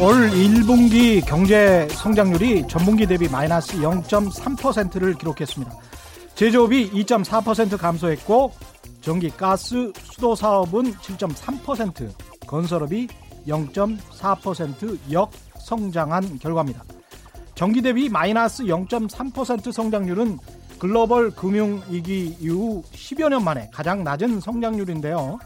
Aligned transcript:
올 0.00 0.30
1분기 0.30 1.22
경제 1.26 1.86
성장률이 1.90 2.66
전분기 2.68 3.04
대비 3.04 3.28
마이너스 3.28 3.76
0.3%를 3.76 5.12
기록했습니다. 5.12 5.70
제조업이 6.34 6.90
2.4% 6.92 7.76
감소했고 7.76 8.50
전기, 9.02 9.28
가스, 9.28 9.92
수도 10.02 10.34
사업은 10.34 10.94
7.3%, 10.94 12.10
건설업이 12.46 13.08
0.4% 13.46 14.98
역성장한 15.12 16.38
결과입니다. 16.38 16.82
전기 17.54 17.82
대비 17.82 18.08
마이너스 18.08 18.64
0.3% 18.64 19.70
성장률은 19.70 20.38
글로벌 20.78 21.30
금융위기 21.30 22.38
이후 22.40 22.82
10여 22.94 23.28
년 23.28 23.44
만에 23.44 23.68
가장 23.70 24.02
낮은 24.02 24.40
성장률인데요. 24.40 25.38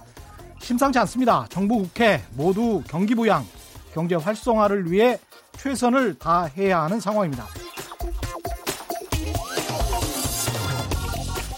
심상치 0.61 1.01
않습니다. 1.01 1.45
정부 1.49 1.79
국회 1.79 2.23
모두 2.37 2.81
경기 2.87 3.17
부양, 3.17 3.45
경제 3.95 4.17
활성화를 4.17 4.91
위해 4.91 5.19
최선을 5.57 6.19
다해야 6.19 6.83
하는 6.83 6.99
상황입니다. 6.99 7.47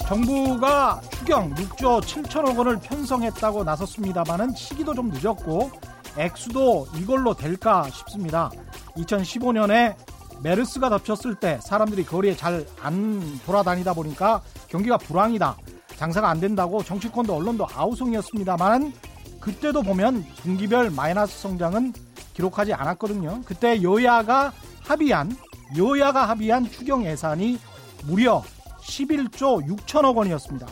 정부가 0.06 1.00
추경 1.10 1.52
6조 1.54 2.00
7천억 2.02 2.56
원을 2.58 2.78
편성했다고 2.78 3.64
나섰습니다만은 3.64 4.54
시기도 4.54 4.94
좀 4.94 5.08
늦었고 5.08 5.70
액수도 6.16 6.86
이걸로 6.94 7.34
될까 7.34 7.88
싶습니다. 7.90 8.50
2015년에 8.96 9.96
메르스가 10.42 10.90
덮쳤을 10.90 11.34
때 11.34 11.58
사람들이 11.62 12.04
거리에 12.04 12.36
잘 12.36 12.66
안 12.82 13.40
돌아다니다 13.46 13.94
보니까 13.94 14.42
경기가 14.68 14.98
불황이다. 14.98 15.56
장사가 15.96 16.28
안 16.28 16.38
된다고 16.38 16.82
정치권도 16.82 17.34
언론도 17.34 17.66
아우성이었습니다만 17.74 18.92
그때도 19.40 19.82
보면 19.82 20.24
분기별 20.42 20.90
마이너스 20.90 21.40
성장은 21.40 21.94
기록하지 22.36 22.74
않았거든요. 22.74 23.40
그때 23.44 23.82
여야가 23.82 24.52
합의한 24.82 25.34
여야가 25.76 26.28
합의한 26.28 26.70
추경 26.70 27.04
예산이 27.04 27.58
무려 28.04 28.42
11조 28.82 29.66
6천억 29.66 30.16
원이었습니다. 30.16 30.66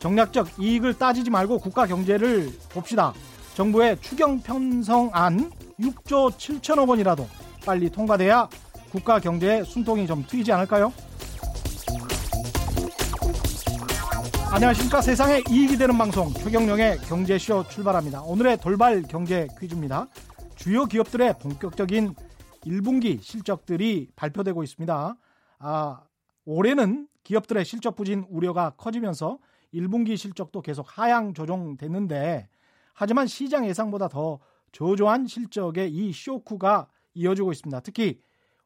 정략적 0.00 0.58
이익을 0.58 0.94
따지지 0.94 1.30
말고 1.30 1.58
국가 1.58 1.86
경제를 1.86 2.50
봅시다. 2.70 3.12
정부의 3.54 3.98
추경 4.00 4.40
편성안 4.40 5.52
6조 5.78 6.32
7천억 6.32 6.88
원이라도 6.88 7.28
빨리 7.64 7.90
통과돼야 7.90 8.48
국가 8.90 9.20
경제에 9.20 9.62
숨통이 9.62 10.06
좀 10.06 10.24
트이지 10.26 10.50
않을까요? 10.50 10.92
안녕하십니까. 14.52 15.00
세상에 15.00 15.42
이익이 15.48 15.76
되는 15.76 15.96
방송 15.96 16.32
최경령의 16.32 16.98
경제쇼 17.02 17.68
출발합니다. 17.68 18.22
오늘의 18.22 18.56
돌발 18.56 19.02
경제 19.02 19.46
퀴즈입니다. 19.60 20.08
주요 20.60 20.84
기업들의 20.84 21.38
본격적인 21.38 22.14
1분기 22.66 23.22
실적들이 23.22 24.10
발표되고 24.14 24.62
있습니다. 24.62 25.16
아, 25.58 26.04
올해는 26.44 27.08
기업들의 27.24 27.64
실적 27.64 27.96
부진 27.96 28.26
우려가 28.28 28.74
커지면서 28.76 29.38
1분기 29.72 30.18
실적도 30.18 30.60
계속 30.60 30.84
하향 30.98 31.32
조정됐는데 31.32 32.50
하지만 32.92 33.26
시장 33.26 33.66
예상보다 33.66 34.08
더 34.08 34.38
저조한 34.72 35.26
실적의 35.26 35.90
이 35.94 36.12
쇼크가 36.12 36.88
이어지고 37.14 37.52
있습니다. 37.52 37.80
특히 37.80 38.20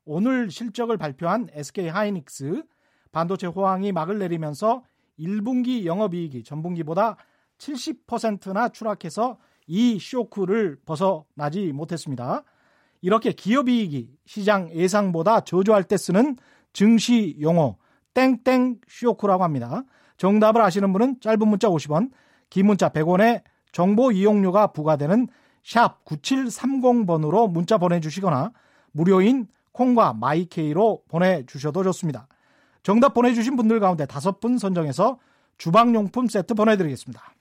오늘 0.04 0.50
실적을 0.50 0.96
발표한 0.96 1.46
SK 1.52 1.86
하이닉스 1.86 2.64
반도체 3.12 3.46
호황이 3.46 3.92
막을 3.92 4.18
내리면서 4.18 4.82
1분기 5.20 5.84
영업이익이 5.84 6.42
전분기보다 6.42 7.18
70%나 7.58 8.70
추락해서 8.70 9.38
이 9.66 9.98
쇼크를 10.00 10.78
벗어나지 10.84 11.72
못했습니다. 11.72 12.42
이렇게 13.00 13.32
기업이익이 13.32 14.16
시장 14.24 14.70
예상보다 14.72 15.40
저조할 15.40 15.84
때 15.84 15.96
쓰는 15.96 16.36
증시 16.72 17.36
용어 17.40 17.76
땡땡 18.14 18.80
쇼크라고 18.88 19.44
합니다. 19.44 19.82
정답을 20.16 20.62
아시는 20.62 20.92
분은 20.92 21.20
짧은 21.20 21.46
문자 21.46 21.68
50원, 21.68 22.10
긴 22.48 22.66
문자 22.66 22.88
100원에 22.88 23.42
정보 23.72 24.12
이용료가 24.12 24.68
부과되는 24.68 25.28
샵 25.64 26.04
9730번으로 26.04 27.50
문자 27.50 27.78
보내주시거나 27.78 28.52
무료인 28.92 29.48
콩과 29.72 30.14
마이케이로 30.14 31.02
보내주셔도 31.08 31.82
좋습니다. 31.84 32.28
정답 32.82 33.14
보내주신 33.14 33.56
분들 33.56 33.80
가운데 33.80 34.06
다섯 34.06 34.40
분 34.40 34.58
선정해서 34.58 35.18
주방용품 35.58 36.28
세트 36.28 36.54
보내드리겠습니다. 36.54 37.34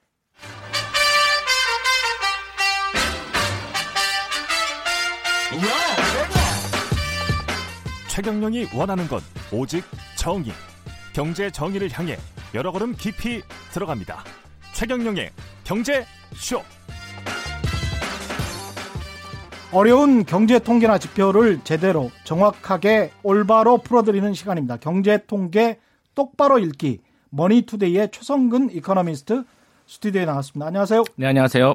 최경령이 8.13 8.68
원하는 8.75 9.07
건 9.07 9.22
오직 9.51 9.84
정의. 10.16 10.51
경제 11.13 11.50
정의를 11.50 11.90
향해 11.94 12.16
여러 12.53 12.72
걸음 12.72 12.94
깊이 12.96 13.41
들어갑니다. 13.72 14.24
최경영의 14.75 15.31
경제 15.63 16.06
쇼. 16.35 16.62
어려운 19.72 20.25
경제 20.25 20.59
통계나 20.59 21.00
지표를 21.00 21.62
제대로 21.63 22.12
정확하게 22.23 23.09
올바로 23.23 23.79
풀어드리는 23.79 24.31
시간입니다. 24.35 24.78
경제 24.78 25.25
통계 25.25 25.79
똑바로 26.13 26.59
읽기 26.59 27.00
머니투데이의 27.31 28.12
최성근 28.12 28.69
이코노미스트 28.73 29.44
스튜디오에 29.88 30.25
나왔습니다. 30.25 30.68
안녕하세요. 30.68 31.03
네, 31.16 31.25
안녕하세요. 31.25 31.73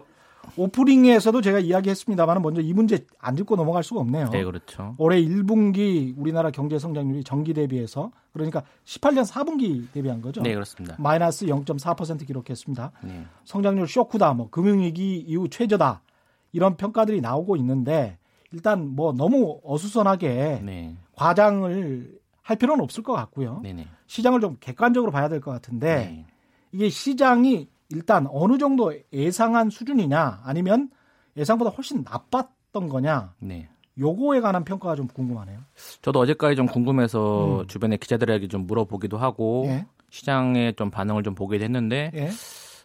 오프닝에서도 0.56 1.40
제가 1.40 1.58
이야기했습니다만 1.58 2.42
먼저 2.42 2.60
이 2.60 2.72
문제 2.72 3.04
안 3.18 3.36
짚고 3.36 3.56
넘어갈 3.56 3.82
수가 3.84 4.00
없네요. 4.00 4.30
네, 4.30 4.42
그렇죠. 4.44 4.94
올해 4.98 5.22
1분기 5.22 6.14
우리나라 6.16 6.50
경제 6.50 6.78
성장률이 6.78 7.22
전기 7.24 7.54
대비해서 7.54 8.10
그러니까 8.32 8.62
18년 8.84 9.24
4분기 9.26 9.86
대비한 9.92 10.20
거죠. 10.20 10.42
네, 10.42 10.54
그렇습니다. 10.54 10.96
마이너스 10.98 11.46
0.4% 11.46 12.26
기록했습니다. 12.26 12.92
네. 13.04 13.24
성장률 13.44 13.86
쇼크다, 13.88 14.32
뭐 14.34 14.48
금융위기 14.50 15.18
이후 15.26 15.48
최저다 15.48 16.02
이런 16.52 16.76
평가들이 16.76 17.20
나오고 17.20 17.56
있는데 17.56 18.18
일단 18.52 18.88
뭐 18.96 19.12
너무 19.12 19.60
어수선하게 19.64 20.62
네. 20.64 20.96
과장을 21.16 22.18
할 22.42 22.56
필요는 22.56 22.82
없을 22.82 23.02
것 23.02 23.12
같고요. 23.12 23.60
네네. 23.62 23.86
시장을 24.06 24.40
좀 24.40 24.56
객관적으로 24.58 25.12
봐야 25.12 25.28
될 25.28 25.40
것 25.40 25.50
같은데 25.50 25.94
네. 25.96 26.26
이게 26.72 26.88
시장이 26.88 27.68
일단 27.90 28.26
어느 28.30 28.58
정도 28.58 28.94
예상한 29.12 29.70
수준이냐 29.70 30.40
아니면 30.44 30.90
예상보다 31.36 31.70
훨씬 31.70 32.02
나빴던 32.02 32.88
거냐. 32.88 33.34
네. 33.38 33.68
요거에 33.98 34.40
관한 34.40 34.64
평가가 34.64 34.94
좀 34.94 35.08
궁금하네요. 35.08 35.58
저도 36.02 36.20
어제까지 36.20 36.56
좀 36.56 36.66
궁금해서 36.66 37.62
음. 37.62 37.66
주변에 37.66 37.96
기자들에게 37.96 38.46
좀 38.48 38.66
물어보기도 38.66 39.18
하고 39.18 39.64
예. 39.66 39.86
시장의 40.10 40.74
좀 40.74 40.90
반응을 40.90 41.22
좀 41.22 41.34
보기도 41.34 41.64
했는데 41.64 42.10
예. 42.14 42.30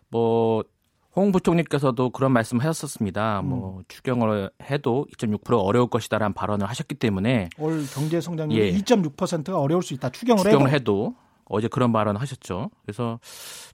뭐홍 0.09 1.31
부총리께서도 1.31 2.09
그런 2.09 2.31
말씀을 2.31 2.63
하셨었습니다. 2.63 3.41
음. 3.41 3.45
뭐 3.45 3.81
추경을 3.87 4.49
해도 4.63 5.05
2.6% 5.13 5.63
어려울 5.63 5.87
것이다라는 5.87 6.33
발언을 6.33 6.67
하셨기 6.67 6.95
때문에 6.95 7.49
올 7.59 7.85
경제 7.93 8.19
성장률 8.19 8.59
예. 8.59 8.71
2.6%가 8.71 9.59
어려울 9.59 9.83
수 9.83 9.93
있다. 9.93 10.09
추경을, 10.09 10.41
추경을 10.41 10.71
해도. 10.71 10.75
해도 10.75 11.15
어제 11.45 11.67
그런 11.67 11.91
발언을 11.91 12.19
하셨죠. 12.21 12.69
그래서 12.83 13.19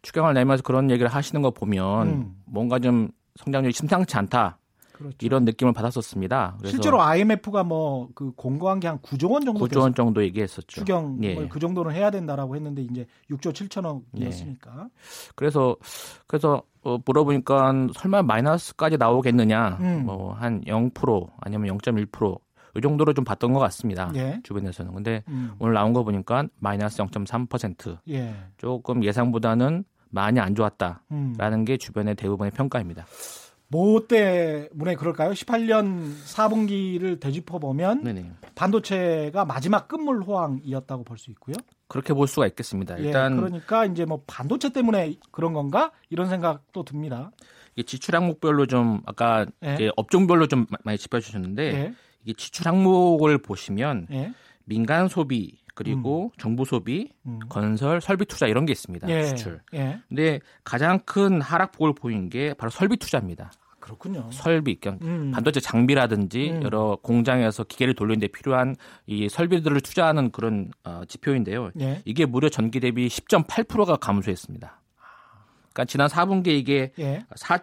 추경을 0.01 0.33
내면서 0.33 0.63
그런 0.63 0.89
얘기를 0.91 1.09
하시는 1.09 1.41
거 1.41 1.51
보면 1.51 2.07
음. 2.07 2.35
뭔가 2.45 2.79
좀 2.79 3.09
성장률이 3.35 3.73
심상치 3.73 4.17
않다. 4.17 4.57
그렇죠. 4.93 5.15
이런 5.21 5.45
느낌을 5.45 5.71
받았었습니다. 5.71 6.57
실제로 6.65 7.01
IMF가 7.01 7.63
뭐 7.63 8.09
그 8.13 8.31
공고한 8.35 8.81
게 8.81 8.87
한 8.89 8.99
9조 8.99 9.31
원 9.31 9.45
정도 9.45 9.65
9조 9.65 9.79
원 9.79 9.93
정도 9.95 10.21
얘기했었죠. 10.23 10.67
추경 10.67 11.17
예. 11.23 11.47
그 11.47 11.57
정도는 11.59 11.93
해야 11.93 12.11
된다라고 12.11 12.55
했는데 12.57 12.81
이제 12.81 13.05
6조 13.31 13.53
7천억이었으니까. 13.53 14.83
예. 14.83 14.89
그래서 15.35 15.77
그래서 16.27 16.63
어, 16.83 16.97
물어보니까 17.05 17.73
설마 17.95 18.23
마이너스까지 18.23 18.97
나오겠느냐? 18.97 19.77
음. 19.79 20.05
뭐한 20.05 20.61
0% 20.65 21.29
아니면 21.39 21.77
0.1% 21.77 22.39
이 22.75 22.81
정도로 22.81 23.13
좀 23.13 23.23
봤던 23.23 23.53
것 23.53 23.59
같습니다. 23.59 24.11
예. 24.15 24.39
주변에서는. 24.43 24.93
근데 24.93 25.23
음. 25.27 25.51
오늘 25.59 25.73
나온 25.73 25.93
거 25.93 26.03
보니까 26.03 26.45
마이너스 26.59 26.97
0.3% 26.97 27.97
예. 28.09 28.35
조금 28.57 29.03
예상보다는 29.03 29.83
많이 30.09 30.39
안 30.39 30.55
좋았다라는 30.55 30.99
음. 31.11 31.65
게 31.65 31.77
주변의 31.77 32.15
대부분의 32.15 32.51
평가입니다. 32.51 33.05
뭐 33.71 34.07
때문에 34.07 34.95
그럴까요? 34.95 35.31
18년 35.31 36.15
4분기를 36.25 37.19
되짚어 37.19 37.59
보면 37.59 38.03
반도체가 38.55 39.45
마지막 39.45 39.87
끝물 39.87 40.23
호황이었다고 40.23 41.03
볼 41.03 41.17
수 41.19 41.29
있고요. 41.31 41.55
그렇게 41.87 42.13
볼 42.13 42.27
수가 42.27 42.47
있겠습니다. 42.47 42.99
예, 42.99 43.03
일단 43.05 43.33
예, 43.33 43.35
그러니까 43.35 43.85
이제 43.85 44.05
뭐 44.05 44.23
반도체 44.25 44.69
때문에 44.71 45.15
그런 45.31 45.53
건가 45.53 45.91
이런 46.09 46.29
생각도 46.29 46.83
듭니다. 46.83 47.31
이게 47.75 47.83
지출 47.83 48.15
항목별로 48.15 48.65
좀 48.65 49.01
아까 49.05 49.45
예. 49.63 49.91
업종별로 49.95 50.47
좀 50.47 50.65
많이 50.83 50.97
짚어주셨는데 50.97 51.63
예. 51.63 51.93
이게 52.23 52.33
지출 52.33 52.67
항목을 52.67 53.37
보시면 53.39 54.07
예. 54.11 54.33
민간 54.65 55.07
소비 55.07 55.57
그리고 55.79 56.25
음. 56.25 56.37
정부 56.37 56.65
소비, 56.65 57.09
음. 57.25 57.39
건설, 57.47 58.01
설비 58.01 58.25
투자 58.25 58.47
이런 58.47 58.65
게 58.65 58.73
있습니다. 58.73 59.09
예. 59.09 59.23
지출. 59.23 59.61
예. 59.73 60.01
근데 60.09 60.41
가장 60.65 60.99
큰 61.05 61.39
하락폭을 61.39 61.93
보인 61.93 62.29
게 62.29 62.53
바로 62.53 62.69
설비 62.69 62.97
투자입니다. 62.97 63.49
아, 63.55 63.75
그렇군요. 63.79 64.29
설비, 64.33 64.75
그냥 64.75 64.99
음. 65.03 65.31
반도체 65.33 65.61
장비라든지 65.61 66.51
음. 66.51 66.63
여러 66.63 66.97
공장에서 67.01 67.63
기계를 67.63 67.95
돌리는데 67.95 68.27
필요한 68.27 68.75
이 69.07 69.29
설비들을 69.29 69.79
투자하는 69.79 70.31
그런 70.31 70.69
어, 70.83 71.03
지표인데요. 71.07 71.71
예. 71.79 72.01
이게 72.03 72.25
무려 72.25 72.49
전기 72.49 72.81
대비 72.81 73.07
10.8%가 73.07 73.95
감소했습니다. 73.95 74.81
그러니까 75.71 75.85
지난 75.85 76.09
4분기에 76.09 76.47
이게 76.49 76.91
예. 76.99 77.25
4, 77.35 77.57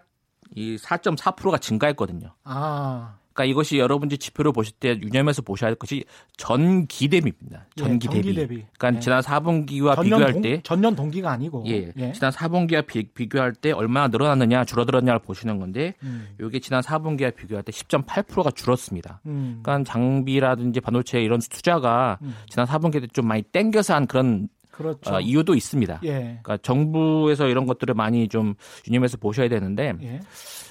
이 0.55 0.77
4.4%가 0.77 1.59
증가했거든요. 1.59 2.33
아. 2.45 3.19
그러니까 3.37 3.45
이것이 3.45 3.79
여러분들이 3.79 4.19
지표를 4.19 4.53
보실 4.53 4.75
때 4.81 4.99
유념해서 5.01 5.43
보셔야 5.43 5.69
할 5.69 5.75
것이 5.75 6.05
전기 6.39 7.09
대비입니다. 7.09 7.67
전기, 7.77 8.09
예, 8.11 8.15
대비. 8.15 8.35
대비. 8.35 8.65
그러니까 8.79 8.97
예. 8.97 9.01
지난 9.01 9.21
4분기와 9.21 10.03
비교할 10.03 10.33
동, 10.33 10.43
때 10.43 10.61
전년 10.65 10.97
동기가 10.97 11.31
아니고 11.31 11.65
예, 11.67 11.93
예. 11.97 12.13
지난 12.13 12.33
4분기와 12.33 12.87
비, 12.87 13.29
교할때 13.29 13.73
얼마나 13.73 14.09
늘어났느냐 14.09 14.65
줄어들었냐를 14.65 15.21
보시는 15.21 15.59
건데 15.59 15.95
음. 16.03 16.29
이게 16.41 16.59
지난 16.61 16.81
4분기와 16.81 17.37
비교할 17.37 17.63
때 17.63 17.73
10.8%가 17.73 18.51
줄었습니다. 18.51 19.21
음. 19.27 19.61
그러니까 19.63 19.91
장비라든지 19.93 20.81
반도체 20.81 21.21
이런 21.21 21.39
투자가 21.41 22.19
음. 22.23 22.35
지난 22.49 22.67
4분기 22.67 23.01
때 23.01 23.07
좀 23.13 23.29
많이 23.29 23.43
땡겨서 23.43 23.95
한 23.95 24.07
그런 24.07 24.49
그렇죠. 24.71 25.15
어, 25.15 25.21
이유도 25.21 25.55
있습니다. 25.55 26.01
예. 26.05 26.13
그러니까 26.43 26.59
정부에서 26.59 27.47
이런 27.49 27.67
것들을 27.67 27.95
많이 27.95 28.29
좀 28.29 28.55
유념해서 28.87 29.17
보셔야 29.17 29.49
되는데 29.49 29.95
예. 30.03 30.21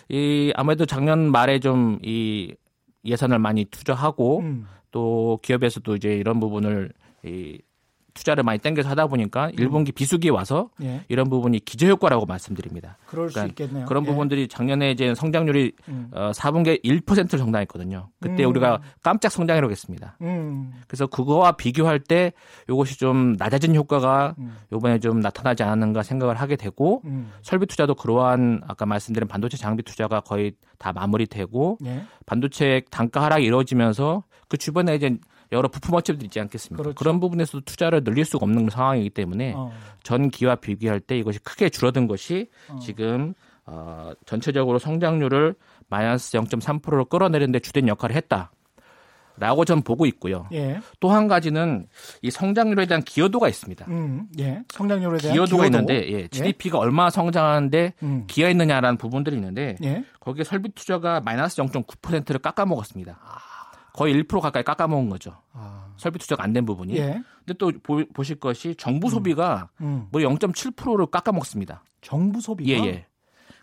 이 0.09 0.51
아무래도 0.55 0.85
작년 0.85 1.31
말에 1.31 1.59
좀 1.59 1.99
이 2.03 2.53
예산을 3.05 3.39
많이 3.39 3.65
투자하고 3.65 4.39
음. 4.39 4.65
또 4.91 5.39
기업에서도 5.43 5.95
이제 5.95 6.15
이런 6.15 6.39
부분을 6.39 6.91
이 7.23 7.59
투자를 8.15 8.43
많이 8.43 8.57
땡겨서 8.57 8.89
하다 8.89 9.07
보니까 9.07 9.47
음. 9.47 9.51
1분기 9.51 9.93
비수기에 9.93 10.31
와서 10.31 10.69
예. 10.81 11.01
이런 11.09 11.29
부분이 11.29 11.59
기저 11.59 11.87
효과라고 11.87 12.25
말씀드립니다. 12.25 12.97
그럴 13.05 13.27
그러니까 13.27 13.41
수 13.41 13.47
있겠네요. 13.49 13.85
그런 13.85 14.03
예. 14.03 14.07
부분들이 14.07 14.47
작년에 14.47 14.91
이제 14.91 15.13
성장률이 15.13 15.73
음. 15.89 16.09
어, 16.13 16.31
4분기에 16.31 16.83
1%를 16.83 17.37
성장했거든요. 17.37 18.09
그때 18.21 18.45
음. 18.45 18.49
우리가 18.49 18.79
깜짝 19.03 19.31
성장이라고 19.31 19.69
했습니다. 19.69 20.17
음. 20.21 20.71
그래서 20.87 21.05
그거와 21.05 21.51
비교할 21.53 21.99
때 21.99 22.31
이것이 22.69 22.97
좀 22.97 23.35
낮아진 23.37 23.75
효과가 23.75 24.35
음. 24.39 24.55
이번에 24.73 24.99
좀 24.99 25.19
나타나지 25.19 25.63
않았는가 25.63 26.01
생각을 26.01 26.35
하게 26.35 26.55
되고 26.55 27.01
음. 27.05 27.31
설비 27.41 27.65
투자도 27.65 27.95
그러한 27.95 28.61
아까 28.65 28.85
말씀드린 28.85 29.27
반도체 29.27 29.57
장비 29.57 29.83
투자가 29.83 30.21
거의 30.21 30.53
다 30.79 30.93
마무리되고 30.93 31.79
예. 31.85 32.03
반도체 32.25 32.81
단가 32.89 33.23
하락이 33.23 33.45
이루어지면서 33.45 34.23
그 34.47 34.57
주변에 34.57 34.95
이제 34.95 35.17
여러 35.51 35.67
부품 35.67 35.95
업체들 35.95 36.23
있지 36.23 36.39
않겠습니까? 36.39 36.81
그렇죠. 36.83 36.95
그런 36.95 37.19
부분에서도 37.19 37.61
투자를 37.65 38.03
늘릴 38.03 38.25
수가 38.25 38.43
없는 38.45 38.69
상황이기 38.69 39.09
때문에 39.11 39.53
어. 39.55 39.71
전기와 40.03 40.55
비교할 40.55 40.99
때 40.99 41.17
이것이 41.17 41.39
크게 41.39 41.69
줄어든 41.69 42.07
것이 42.07 42.49
어. 42.69 42.79
지금 42.79 43.33
어, 43.65 44.11
전체적으로 44.25 44.79
성장률을 44.79 45.55
마이너스 45.87 46.37
0.3%로 46.37 47.05
끌어내리는데 47.05 47.59
주된 47.59 47.87
역할을 47.87 48.15
했다. 48.15 48.51
라고 49.37 49.65
전 49.65 49.81
보고 49.81 50.05
있고요. 50.05 50.47
예. 50.53 50.79
또한 51.01 51.27
가지는 51.27 51.87
이 52.21 52.31
성장률에 52.31 52.85
대한 52.85 53.03
기여도가 53.03 53.49
있습니다. 53.49 53.85
음, 53.89 54.27
예. 54.39 54.63
성장률에 54.69 55.17
대한 55.17 55.33
기여도가 55.35 55.63
기여도? 55.63 55.65
있는데 55.65 56.09
예. 56.09 56.27
GDP가 56.29 56.77
예. 56.77 56.81
얼마 56.81 57.09
성장하는데 57.09 57.93
음. 58.03 58.23
기여했느냐라는 58.27 58.97
부분들이 58.97 59.35
있는데 59.35 59.75
예. 59.83 60.05
거기에 60.21 60.45
설비 60.45 60.69
투자가 60.73 61.19
마이너스 61.19 61.61
0.9%를 61.61 62.39
깎아먹었습니다. 62.39 63.19
아. 63.21 63.44
거의 63.95 64.13
1% 64.23 64.41
가까이 64.41 64.61
깎아먹은 64.63 65.09
거죠. 65.09 65.37
아. 65.53 65.85
설비 65.95 66.19
투자가 66.19 66.43
안 66.43 66.51
된 66.51 66.65
부분이. 66.65 66.97
예. 66.97 67.21
근데 67.45 67.53
또 67.57 67.71
보, 67.81 68.23
실 68.23 68.35
것이 68.37 68.75
정부 68.75 69.09
소비가 69.09 69.69
음. 69.79 69.85
음. 69.85 70.07
무려 70.11 70.27
0.7%를 70.29 71.05
깎아먹습니다. 71.07 71.83
정부 72.01 72.41
소비가? 72.41 72.71
예, 72.71 72.85
예. 72.87 73.05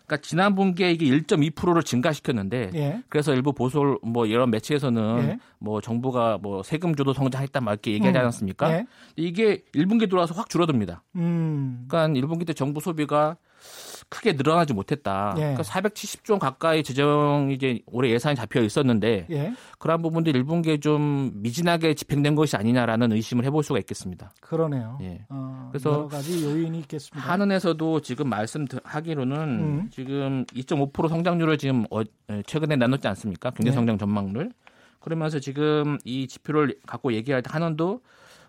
그러니까 0.05 0.17
지난 0.17 0.55
분기에 0.55 0.91
이게 0.91 1.05
1.2%를 1.05 1.83
증가시켰는데 1.83 2.71
예. 2.73 3.03
그래서 3.09 3.33
일부 3.33 3.53
보수 3.53 3.99
뭐 4.03 4.25
이런 4.25 4.49
매체에서는 4.49 5.17
예. 5.29 5.39
뭐 5.59 5.79
정부가 5.81 6.39
뭐 6.41 6.63
세금 6.63 6.95
주도 6.95 7.13
성장했다 7.13 7.61
막 7.61 7.71
이렇게 7.71 7.91
얘기하지 7.93 8.17
음. 8.17 8.21
않았습니까? 8.21 8.71
예. 8.73 8.85
이게 9.15 9.63
1분기 9.75 10.09
들어와서 10.09 10.33
확 10.33 10.49
줄어듭니다. 10.49 11.03
음. 11.15 11.85
그러니까 11.87 12.19
1분기 12.19 12.45
때 12.47 12.53
정부 12.53 12.81
소비가 12.81 13.37
크게 14.09 14.33
늘어나지 14.33 14.73
못했다. 14.73 15.33
예. 15.37 15.41
그러니까 15.41 15.63
470조 15.63 16.31
원 16.31 16.39
가까이 16.39 16.83
재정 16.83 17.49
이제 17.51 17.79
올해 17.87 18.09
예산이 18.11 18.35
잡혀 18.35 18.61
있었는데 18.61 19.27
예. 19.31 19.53
그러한 19.79 20.01
부분들 20.01 20.33
1분기에 20.33 20.81
좀 20.81 21.31
미진하게 21.35 21.95
집행된 21.95 22.35
것이 22.35 22.55
아니냐라는 22.55 23.11
의심을 23.11 23.45
해볼 23.45 23.63
수가 23.63 23.79
있겠습니다. 23.79 24.31
그러네요. 24.41 24.99
예. 25.01 25.25
어, 25.29 25.69
그래서 25.71 25.91
여러 25.91 26.07
가지 26.07 26.43
요인이 26.43 26.79
있겠습니다. 26.79 27.27
한은에서도 27.27 28.01
지금 28.01 28.29
말씀하기로는 28.29 29.37
음. 29.37 29.89
지금 29.91 30.45
2.5% 30.45 31.09
성장률을 31.09 31.57
지금 31.57 31.85
어, 31.89 32.01
최근에 32.45 32.75
나눴지 32.75 33.07
않습니까? 33.07 33.49
경제 33.51 33.71
네. 33.71 33.75
성장 33.75 33.97
전망률. 33.97 34.51
그러면서 34.99 35.39
지금 35.39 35.97
이 36.05 36.27
지표를 36.27 36.75
갖고 36.85 37.13
얘기할 37.13 37.41
때 37.41 37.49
한원도 37.51 38.01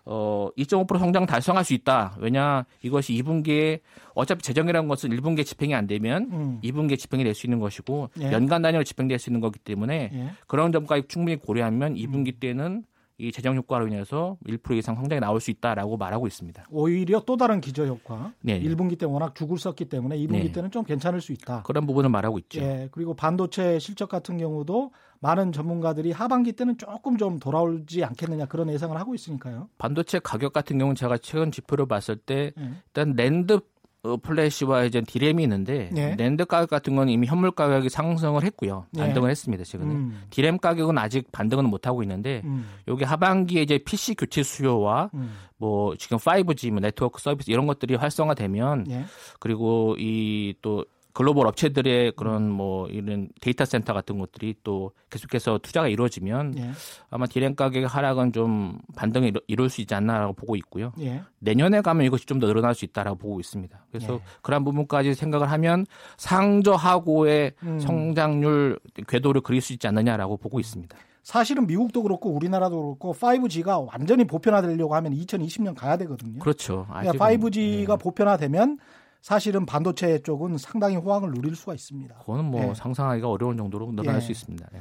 어, 0.07 0.49
2.5% 0.59 0.99
성장 0.99 1.25
달성할 1.27 1.65
수 1.65 1.73
있다. 1.75 2.17
왜냐 2.19 2.67
이것이 2.83 3.15
2분기에 3.15 3.81
어차피 4.15 4.43
재정이라는 4.43 4.87
것은 4.89 5.11
1분기에 5.11 5.45
집행이 5.47 5.75
안 5.75 5.87
되면 5.87 6.29
음. 6.33 6.61
2분기에 6.63 6.99
집행이 6.99 7.25
될 7.25 7.35
수 7.35 7.47
있는 7.47 7.59
것이고 7.59 8.11
예. 8.21 8.31
연간 8.33 8.63
단위로 8.63 8.85
집행될 8.85 9.19
수 9.19 9.31
있는 9.31 9.41
거기 9.41 9.59
때문에 9.59 10.11
예. 10.13 10.31
그런 10.47 10.71
점까지 10.73 11.05
충분히 11.09 11.37
고려하면 11.37 11.95
2분기 11.95 12.35
음. 12.35 12.39
때는 12.41 12.85
이 13.17 13.31
재정 13.33 13.55
효과로 13.57 13.87
인해서 13.89 14.37
1% 14.47 14.77
이상 14.77 14.97
성장이 14.97 15.21
나올 15.21 15.41
수 15.41 15.51
있다라고 15.53 15.97
말하고 15.97 16.27
있습니다. 16.27 16.65
오히려 16.71 17.21
또 17.25 17.37
다른 17.37 17.61
기저 17.61 17.87
효과. 17.87 18.33
네. 18.41 18.61
1분기 18.61 18.99
때 18.99 19.07
워낙 19.07 19.35
죽을 19.37 19.57
썼기 19.57 19.85
때문에 19.87 20.17
2분기 20.19 20.43
네. 20.47 20.53
때는 20.53 20.71
좀 20.73 20.85
괜찮을 20.85 21.21
수 21.21 21.33
있다. 21.33 21.63
그런 21.63 21.87
부분을 21.87 22.11
말하고 22.11 22.39
있죠. 22.41 22.61
예. 22.61 22.89
그리고 22.91 23.15
반도체 23.15 23.79
실적 23.79 24.09
같은 24.09 24.37
경우도 24.39 24.91
많은 25.25 25.53
전문가들이 25.53 26.13
하반기 26.13 26.53
때는 26.53 26.77
조금 26.77 27.17
좀 27.17 27.39
돌아오지 27.39 28.05
않겠느냐 28.05 28.45
그런 28.45 28.69
예상을 28.69 28.95
하고 28.95 29.15
있으니까요. 29.15 29.69
반도체 29.79 30.19
가격 30.19 30.53
같은 30.53 30.77
경우는 30.77 30.95
제가 30.97 31.17
최근 31.17 31.51
지표를 31.51 31.87
봤을 31.87 32.17
때 32.17 32.53
네. 32.57 32.71
일단 32.89 33.15
낸드 33.17 33.59
어, 34.03 34.19
플래시와 34.19 34.85
이제 34.85 35.01
디램이 35.01 35.43
있는데 35.45 35.89
네. 35.91 36.15
낸드 36.19 36.45
가격 36.45 36.69
같은 36.69 36.95
건 36.95 37.09
이미 37.09 37.27
현물 37.27 37.53
가격이 37.53 37.89
상승을 37.89 38.43
했고요. 38.45 38.85
네. 38.91 39.01
반등을 39.01 39.29
네. 39.29 39.31
했습니다. 39.31 39.65
지금 39.65 39.91
음. 39.91 40.23
디램 40.29 40.59
가격은 40.59 40.99
아직 40.99 41.33
반등은 41.33 41.71
못 41.71 41.87
하고 41.87 42.03
있는데 42.03 42.43
음. 42.45 42.67
여기 42.87 43.05
하반기에 43.05 43.63
이제 43.63 43.79
PC 43.79 44.17
교체 44.17 44.43
수요와 44.43 45.09
음. 45.15 45.33
뭐 45.57 45.97
지금 45.97 46.19
5G 46.19 46.71
뭐 46.71 46.81
네트워크 46.81 47.19
서비스 47.23 47.51
이런 47.51 47.67
것들이 47.67 47.95
활성화되면 47.95 48.85
네. 48.85 49.05
그리고 49.41 49.97
이 49.99 50.53
또 50.61 50.85
글로벌 51.15 51.47
업체들의 51.47 52.13
그런 52.17 52.51
뭐 52.51 52.89
이런 52.89 53.29
데이터 53.41 53.65
센터 53.65 53.95
같은 53.95 54.19
것들이 54.19 54.57
또 54.65 54.91
계속해서 55.11 55.59
투자가 55.63 55.89
이루어지면 55.89 56.59
예. 56.59 56.71
아마 57.09 57.27
디램 57.27 57.55
가격 57.55 57.85
하락은 57.95 58.33
좀 58.33 58.79
반등을 58.97 59.33
이룰 59.47 59.71
수 59.71 59.81
있지 59.81 59.95
않나라고 59.95 60.33
보고 60.35 60.57
있고요. 60.57 60.93
예. 61.01 61.23
내년에 61.39 61.81
가면 61.81 62.05
이것이 62.05 62.27
좀 62.27 62.35
더 62.41 62.49
늘어날 62.49 62.75
수 62.75 62.85
있다라고 62.85 63.17
보고 63.17 63.39
있습니다. 63.39 63.87
그래서 63.93 64.15
예. 64.15 64.21
그런 64.43 64.65
부분까지 64.65 65.15
생각을 65.15 65.51
하면 65.53 65.87
상저하고의 66.17 67.53
음. 67.63 67.79
성장률 67.79 68.81
궤도를 69.07 69.41
그릴 69.41 69.61
수 69.61 69.73
있지 69.73 69.87
않느냐라고 69.87 70.37
보고 70.37 70.59
있습니다. 70.59 70.97
사실은 71.23 71.67
미국도 71.67 72.03
그렇고 72.03 72.31
우리나라도 72.31 72.97
그렇고 72.99 73.15
5G가 73.15 73.87
완전히 73.91 74.25
보편화되려고 74.25 74.95
하면 74.97 75.15
2020년 75.15 75.75
가야 75.75 75.97
되거든요. 75.99 76.39
그렇죠. 76.39 76.87
그러니까 76.91 77.13
5G가 77.13 77.89
네. 77.89 77.97
보편화되면 77.97 78.79
사실은 79.25 79.65
반도체 79.65 80.19
쪽은 80.19 80.59
상당히 80.59 80.97
호황을 80.97 81.33
누릴 81.33 81.57
수가 81.57 81.73
있습니다. 81.73 82.15
그거는 82.17 82.45
뭐 82.45 82.63
예. 82.63 82.75
상상하기가 82.75 83.27
어려운 83.27 83.57
정도로 83.57 83.91
늘어날 83.93 84.17
예. 84.17 84.21
수 84.21 84.31
있습니다. 84.31 84.69
예. 84.75 84.79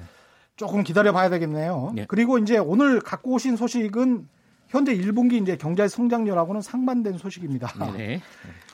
조금 0.58 0.84
기다려 0.84 1.14
봐야 1.14 1.30
되겠네요. 1.30 1.94
예. 1.96 2.06
그리고 2.10 2.38
이제 2.38 2.58
오늘 2.58 3.00
갖고 3.00 3.36
오신 3.36 3.56
소식은 3.56 4.28
현재 4.68 4.98
1분기 4.98 5.42
이제 5.42 5.56
경제 5.56 5.88
성장률하고는 5.88 6.60
상반된 6.60 7.20
소식입니다. 7.20 7.72
네네. 7.94 8.22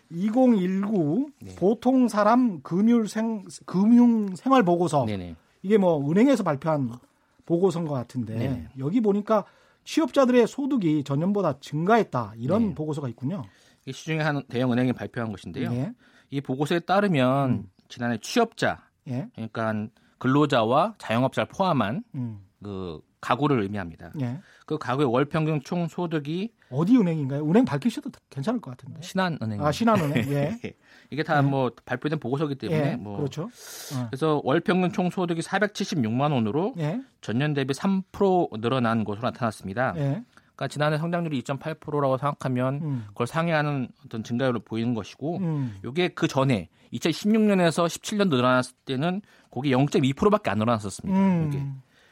2019 0.09 1.29
네. 1.39 1.55
보통 1.55 2.07
사람 2.07 2.61
금융 2.63 3.05
생 3.05 3.43
금융 3.67 4.35
생활 4.35 4.63
보고서 4.63 5.05
네네. 5.05 5.35
이게 5.61 5.77
뭐 5.77 6.01
은행에서 6.09 6.41
발표한 6.41 6.93
보고서인 7.45 7.85
것 7.85 7.93
같은데 7.93 8.33
네네. 8.39 8.69
여기 8.79 9.01
보니까 9.01 9.45
취업자들의 9.83 10.47
소득이 10.47 11.03
전년보다 11.03 11.59
증가했다 11.59 12.33
이런 12.37 12.69
네. 12.69 12.73
보고서가 12.73 13.07
있군요. 13.07 13.43
시중에 13.91 14.21
한 14.21 14.43
대형 14.49 14.71
은행이 14.71 14.93
발표한 14.93 15.31
것인데요. 15.31 15.71
예. 15.73 15.93
이 16.29 16.41
보고서에 16.41 16.79
따르면 16.79 17.49
음. 17.49 17.63
지난해 17.87 18.17
취업자, 18.21 18.87
예. 19.07 19.27
그러니까 19.33 19.87
근로자와 20.19 20.95
자영업자를 20.97 21.47
포함한 21.47 22.03
음. 22.15 22.39
그 22.61 23.01
가구를 23.21 23.61
의미합니다. 23.61 24.11
예. 24.21 24.39
그 24.65 24.77
가구의 24.77 25.11
월 25.11 25.25
평균 25.25 25.61
총 25.63 25.87
소득이 25.87 26.53
어디 26.69 26.95
은행인가요? 26.95 27.43
은행 27.49 27.65
밝히셔도 27.65 28.11
괜찮을 28.29 28.61
것 28.61 28.71
같은데. 28.71 29.01
신한은행. 29.01 29.63
아 29.65 29.71
신한은행. 29.71 30.29
예. 30.31 30.59
이게 31.09 31.23
다뭐 31.23 31.71
예. 31.71 31.81
발표된 31.85 32.19
보고서기 32.19 32.55
때문에 32.55 32.91
예. 32.91 32.95
뭐 32.95 33.17
그렇죠. 33.17 33.43
어. 33.43 34.07
그래서 34.09 34.41
월 34.43 34.59
평균 34.59 34.91
총 34.91 35.09
소득이 35.09 35.41
476만 35.41 36.31
원으로 36.31 36.75
예. 36.77 37.01
전년 37.21 37.53
대비 37.53 37.73
3% 37.73 38.61
늘어난 38.61 39.03
것으로 39.03 39.23
나타났습니다. 39.23 39.93
예. 39.97 40.23
그러니까 40.59 40.67
지난해 40.67 40.97
성장률이 40.97 41.41
2.8%라고 41.43 42.17
생각하면 42.17 42.81
음. 42.81 43.05
그걸 43.07 43.27
상회하는 43.27 43.87
어떤 44.05 44.23
증가율을 44.23 44.59
보이는 44.59 44.93
것이고 44.93 45.37
음. 45.37 45.79
이게 45.85 46.09
그 46.09 46.27
전에 46.27 46.67
2016년에서 46.91 47.85
17년 47.85 48.27
늘어났을 48.27 48.75
때는 48.83 49.21
거기 49.51 49.71
0.2%밖에 49.71 50.49
안 50.49 50.57
늘어났었습니다. 50.57 51.17
음. 51.17 51.47
이게. 51.47 51.65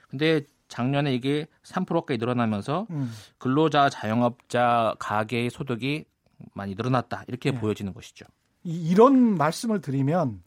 근데 0.07 0.41
작년에 0.69 1.13
이게 1.13 1.47
3%까지 1.63 2.17
늘어나면서 2.17 2.87
음. 2.91 3.11
근로자 3.37 3.89
자영업자 3.89 4.95
가계의 4.97 5.49
소득이 5.49 6.05
많이 6.53 6.73
늘어났다 6.75 7.25
이렇게 7.27 7.51
네. 7.51 7.59
보여지는 7.59 7.93
것이죠. 7.93 8.25
이, 8.63 8.95
런 8.95 9.37
말씀을 9.37 9.81
드리면 9.81 10.41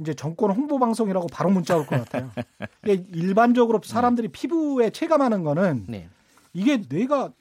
이제 0.00 0.14
정권 0.14 0.52
홍보 0.52 0.78
방송이라고 0.78 1.26
바로 1.32 1.50
문자 1.50 1.76
올 1.76 1.84
것 1.84 2.04
같아요. 2.04 2.30
일반적으로 3.12 3.80
사람들이 3.82 4.28
네. 4.28 4.32
피부에 4.32 4.90
체감하는 4.90 5.42
거는 5.42 5.86
네. 5.88 6.08
이게 6.52 6.82
뇌가 6.88 7.32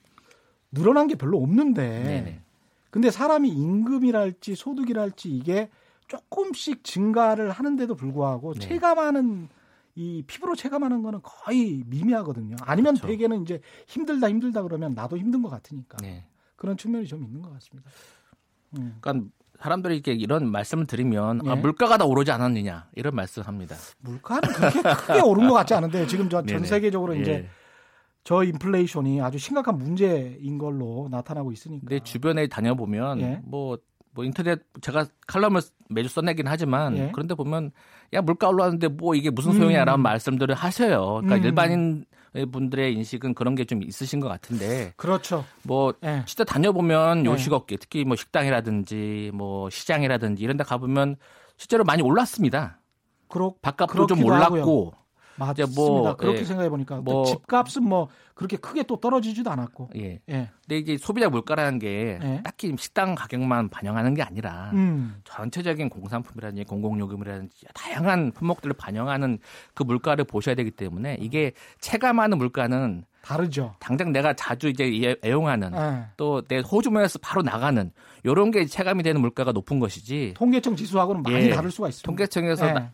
늘어난 0.72 1.08
게 1.08 1.16
별로 1.16 1.42
없는데 1.42 2.04
네네. 2.04 2.42
근데 2.90 3.12
사람이 3.12 3.50
임금이랄지 3.50 4.56
소득이랄지 4.56 5.30
이게 5.30 5.70
조금씩 6.08 6.84
증가를 6.84 7.52
하는데도 7.52 7.96
불구하고 7.96 8.54
네. 8.54 8.60
체감하는 8.60 9.50
이 9.96 10.24
피부로 10.26 10.56
체감하는 10.56 11.04
거는 11.04 11.20
거의 11.22 11.84
미미하거든요. 11.86 12.56
아니면 12.62 12.94
그렇죠. 12.96 13.08
대개는 13.08 13.44
이제 13.44 13.62
힘들다 13.88 14.30
힘들다 14.30 14.64
그러면 14.64 14.94
나도 14.96 15.18
힘든 15.18 15.42
것 15.42 15.50
같으니까 15.50 15.98
네. 16.02 16.26
그런 16.56 16.78
측면이 16.78 17.06
좀 17.06 17.24
있는 17.24 17.42
것 17.42 17.52
같습니다. 17.54 17.90
음. 18.78 18.98
그러니까 19.02 19.30
사람들이 19.60 19.96
이렇게 19.96 20.14
이런 20.14 20.50
말씀을 20.52 20.86
드리면 20.86 21.42
네. 21.44 21.52
아, 21.52 21.56
물가가 21.56 21.98
다 21.98 22.06
오르지 22.06 22.32
않았느냐 22.32 22.88
이런 22.96 23.14
말씀합니다. 23.14 23.76
물가는 24.00 24.42
그렇게 24.50 24.82
크게 24.82 25.20
오른 25.22 25.48
것 25.48 25.54
같지 25.54 25.74
않은데 25.74 26.08
지금 26.08 26.30
전 26.30 26.46
세계적으로 26.66 27.14
이제 27.16 27.32
예. 27.32 27.50
저 28.24 28.44
인플레이션이 28.44 29.22
아주 29.22 29.38
심각한 29.40 29.78
문제인 29.78 30.58
걸로 30.58 31.08
나타나고 31.10 31.52
있으니까. 31.52 31.86
근데 31.88 32.04
주변에 32.04 32.48
다녀보면 32.48 33.22
예. 33.22 33.42
뭐, 33.44 33.78
뭐 34.12 34.24
인터넷 34.26 34.60
제가 34.82 35.06
칼럼을 35.28 35.62
매주 35.90 36.10
써내긴 36.10 36.48
하지만 36.48 36.98
예. 36.98 37.12
그런데 37.14 37.36
보면 37.36 37.72
야 38.14 38.22
물가 38.22 38.50
올랐는데 38.50 38.90
뭐 38.90 39.16
이게 39.16 39.30
무슨 39.30 39.54
소용이야라는 39.54 40.00
음. 40.00 40.04
말씀들을 40.04 40.54
하셔요. 40.56 41.22
그러니까 41.22 41.36
음. 41.36 41.44
일반인 41.44 42.06
분들의 42.52 42.94
인식은 42.94 43.34
그런 43.34 43.56
게 43.56 43.66
좀 43.66 43.82
있으신 43.84 44.20
것 44.20 44.28
같은데. 44.28 44.94
그렇죠. 44.98 45.46
뭐 45.64 45.94
예. 46.04 46.24
진짜 46.26 46.44
다녀보면 46.44 47.26
예. 47.26 47.30
요식업계 47.30 47.78
특히 47.78 48.04
뭐 48.04 48.16
식당이라든지 48.16 49.32
뭐 49.34 49.70
시장이라든지 49.70 50.44
이런 50.44 50.58
데 50.58 50.64
가보면 50.64 51.16
실제로 51.58 51.84
많이 51.84 52.02
올랐습니다. 52.02 52.80
그렇 53.28 53.54
바깥도 53.62 54.08
좀 54.08 54.24
올랐고 54.24 54.58
하고요. 54.58 54.92
맞습니다. 55.40 55.82
뭐, 55.82 56.16
그렇게 56.16 56.40
예, 56.40 56.44
생각해 56.44 56.70
보니까 56.70 56.98
뭐 56.98 57.26
집값은 57.26 57.84
뭐 57.84 58.10
그렇게 58.36 58.58
크게 58.58 58.84
또 58.84 58.98
떨어지지도 58.98 59.50
않았고. 59.52 59.90
예. 59.98 60.20
예. 60.30 60.50
근데 60.62 60.78
이게 60.78 60.98
소비자 60.98 61.30
물가라는 61.30 61.80
게 61.80 62.20
예. 62.22 62.42
딱히 62.44 62.74
식당 62.78 63.16
가격만 63.16 63.70
반영하는 63.70 64.14
게 64.14 64.22
아니라 64.22 64.72
음. 64.74 65.22
전체적인 65.24 65.90
공산품이라든지 65.90 66.64
공공요금이라든지 66.66 67.66
다양한 67.74 68.32
품목들을 68.32 68.76
반영하는 68.78 69.40
그 69.74 69.84
물가를 69.84 70.26
보셔야 70.26 70.56
되기 70.56 70.72
때문에 70.72 71.18
이게 71.20 71.52
체감하는 71.80 72.38
물가는 72.38 73.04
다르죠. 73.22 73.76
당장 73.80 74.12
내가 74.12 74.34
자주 74.34 74.70
이제 74.70 75.16
애용하는 75.24 75.74
예. 75.76 76.06
또내 76.16 76.60
호주머니에서 76.60 77.20
바로 77.20 77.42
나가는 77.42 77.92
요런 78.26 78.52
게 78.52 78.66
체감이 78.66 79.04
되는 79.04 79.20
물가가 79.20 79.52
높은 79.52 79.80
것이지. 79.80 80.34
통계청 80.38 80.76
지수하고는 80.76 81.24
많이 81.24 81.48
예. 81.48 81.50
다를 81.50 81.72
수가 81.72 81.90
있습니다. 81.90 82.06
통계청에서 82.06 82.68
예. 82.68 82.90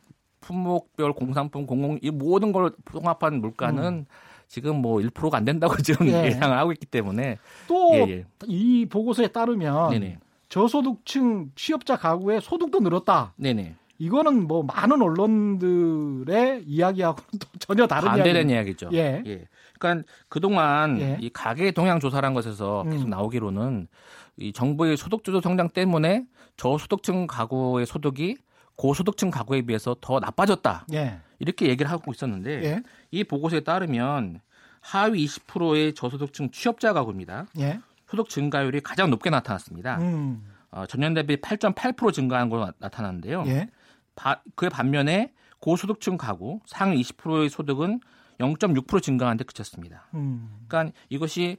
품목별 0.46 1.14
공산품 1.14 1.66
공공 1.66 1.98
이 2.02 2.12
모든 2.12 2.52
걸 2.52 2.72
통합한 2.92 3.42
물가는 3.42 3.84
음. 3.84 4.06
지금 4.48 4.78
뭐 4.78 5.00
1%가 5.00 5.38
안 5.38 5.46
된다고 5.46 5.76
지금 5.82 6.08
예. 6.08 6.26
예상을 6.26 6.56
하고 6.56 6.72
있기 6.72 6.86
때문에 6.86 7.40
또이 7.68 7.98
예, 7.98 8.26
예. 8.48 8.86
보고서에 8.86 9.28
따르면 9.28 9.90
네네. 9.90 10.20
저소득층 10.50 11.52
취업자 11.56 11.98
가구의 11.98 12.42
소득도 12.42 12.80
늘었다. 12.80 13.34
네네. 13.38 13.76
이거는 13.98 14.48
뭐 14.48 14.62
많은 14.64 15.02
언론들의 15.02 16.64
이야기하고는 16.66 17.28
또 17.40 17.48
전혀 17.60 17.88
다른 17.88 18.10
반대된 18.10 18.50
이야기. 18.50 18.76
죠 18.76 18.90
예. 18.94 19.24
예. 19.26 19.48
그러니까 19.80 20.08
그동안 20.30 21.02
예. 21.02 21.18
이 21.20 21.30
가계 21.30 21.72
동향 21.72 22.00
조사란 22.00 22.34
것에서 22.34 22.84
음. 22.84 22.92
계속 22.92 23.10
나오기로는 23.10 23.88
이 24.38 24.54
정부의 24.54 24.98
소득 24.98 25.24
주도 25.24 25.42
성장 25.42 25.70
때문에 25.70 26.26
저소득층 26.58 27.26
가구의 27.26 27.86
소득이 27.86 28.36
고소득층 28.76 29.32
가구에 29.32 29.62
비해서 29.62 29.96
더 30.02 30.20
나빠졌다. 30.20 30.86
예. 30.94 31.20
이렇게 31.40 31.68
얘기를 31.68 31.90
하고 31.90 32.12
있었는데 32.12 32.64
예. 32.64 32.84
이 33.12 33.24
보고서에 33.24 33.62
따르면 33.62 34.42
하위 34.82 35.26
20%의 35.26 35.94
저소득층 35.94 36.52
취업자 36.52 36.94
가구입니다. 36.94 37.48
예. 37.60 37.80
소득 38.08 38.30
증가율이 38.30 38.82
가장 38.82 39.10
높게 39.10 39.30
나타났습니다. 39.30 39.98
음. 40.00 40.46
어, 40.72 40.86
전년 40.86 41.14
대비 41.14 41.38
8.8% 41.38 42.14
증가한 42.14 42.50
걸로 42.50 42.72
나, 42.80 42.90
타났는데요 42.90 43.44
예. 43.48 43.70
그의 44.56 44.70
반면에 44.70 45.34
고소득층 45.60 46.18
가구 46.18 46.60
상위 46.66 47.02
20%의 47.02 47.50
소득은 47.50 48.00
0.6% 48.40 49.02
증가한 49.02 49.38
데 49.38 49.44
그쳤습니다. 49.44 50.08
음. 50.14 50.66
그러니까 50.68 50.96
이것이 51.10 51.58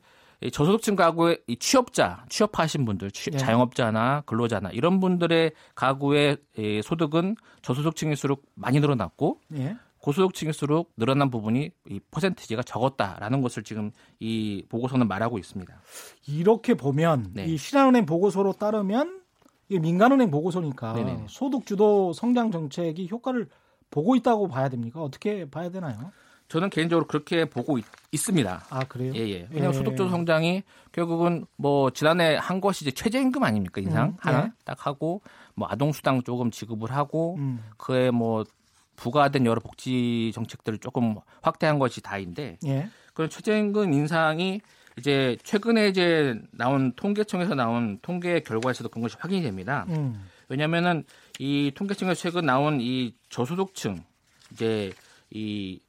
저소득층 0.53 0.97
가구의 0.97 1.39
취업자, 1.59 2.25
취업하신 2.29 2.85
분들, 2.85 3.11
취, 3.11 3.31
예. 3.33 3.37
자영업자나 3.37 4.23
근로자나 4.27 4.71
이런 4.71 5.01
분들의 5.01 5.53
가구의 5.75 6.39
소득은 6.85 7.37
저소득층일수록 7.63 8.45
많이 8.55 8.81
늘어났고 8.81 9.41
예. 9.55 9.77
고소득층일수록 9.99 10.93
늘어난 10.97 11.31
부분이 11.31 11.71
이 11.89 12.01
퍼센티지가 12.13 12.63
적었다라는 12.63 13.41
것을 13.43 13.65
지금 13.65 13.91
이 14.21 14.65
보고서는 14.69 15.09
말하고 15.09 15.39
있습니다. 15.39 15.81
이렇게 16.29 16.75
보면 16.75 17.31
네. 17.33 17.47
이 17.47 17.57
신한은행 17.57 18.07
보고서로 18.07 18.53
따르면 18.53 19.21
이 19.69 19.81
민간은행 19.81 20.31
보고서니까 20.31 20.93
네네. 20.93 21.27
소득 21.29 21.67
주도 21.67 22.13
성장 22.13 22.53
정책이 22.53 23.09
효과를 23.11 23.49
보고 23.91 24.15
있다고 24.15 24.47
봐야 24.47 24.69
됩니까? 24.69 25.03
어떻게 25.03 25.49
봐야 25.51 25.71
되나요? 25.71 26.13
저는 26.49 26.71
개인적으로 26.71 27.07
그렇게 27.07 27.45
보고 27.45 27.79
있, 27.79 27.85
습니다 28.17 28.65
아, 28.71 28.81
그래요? 28.85 29.13
예, 29.15 29.21
예. 29.29 29.49
왜냐하면 29.51 29.75
예. 29.75 29.79
소득주 29.79 30.09
성장이 30.09 30.63
결국은 30.93 31.45
뭐 31.57 31.91
지난해 31.91 32.37
한 32.37 32.63
것이 32.63 32.85
이제 32.85 32.91
최저임금 32.91 33.43
아닙니까? 33.45 33.81
인상 33.83 34.09
음, 34.09 34.17
하나 34.19 34.45
예. 34.45 34.53
딱 34.65 34.87
하고 34.87 35.21
뭐 35.55 35.69
아동수당 35.71 36.23
조금 36.23 36.51
지급을 36.51 36.93
하고 36.93 37.37
음. 37.37 37.63
그에 37.77 38.11
뭐 38.11 38.45
부과된 38.97 39.45
여러 39.45 39.61
복지 39.61 40.33
정책들을 40.35 40.79
조금 40.79 41.17
확대한 41.43 41.79
것이 41.79 42.01
다인데 42.01 42.59
예. 42.65 42.89
그런 43.13 43.29
최저임금 43.29 43.93
인상이 43.93 44.61
이제 44.99 45.37
최근에 45.43 45.89
이제 45.89 46.35
나온 46.53 46.93
통계청에서 46.97 47.55
나온 47.55 47.99
통계 48.01 48.41
결과에서도 48.41 48.89
그런 48.89 49.03
것이 49.03 49.17
확인이 49.19 49.43
됩니다. 49.43 49.85
음. 49.91 50.27
왜냐하면은 50.49 51.05
이 51.39 51.71
통계청에서 51.75 52.19
최근 52.19 52.47
나온 52.47 52.81
이 52.81 53.15
저소득층 53.29 54.03
이제 54.53 54.93
이 55.31 55.81
예, 55.83 55.86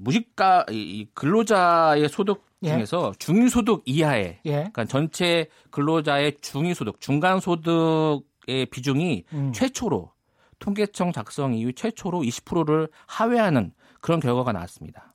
무식가 0.00 0.66
이 0.70 1.06
근로자의 1.14 2.08
소득 2.08 2.44
예. 2.62 2.68
중에서 2.68 3.12
예. 3.14 3.18
중위소득 3.18 3.82
이하의 3.84 4.40
예. 4.46 4.50
그러니까 4.52 4.84
전체 4.84 5.48
근로자의 5.70 6.38
중위소득 6.40 7.00
중간 7.00 7.40
소득의 7.40 8.66
비중이 8.70 9.24
음. 9.32 9.52
최초로 9.52 10.12
통계청 10.58 11.12
작성 11.12 11.54
이후 11.54 11.72
최초로 11.72 12.20
20%를 12.20 12.88
하회하는 13.06 13.72
그런 14.00 14.20
결과가 14.20 14.52
나왔습니다. 14.52 15.14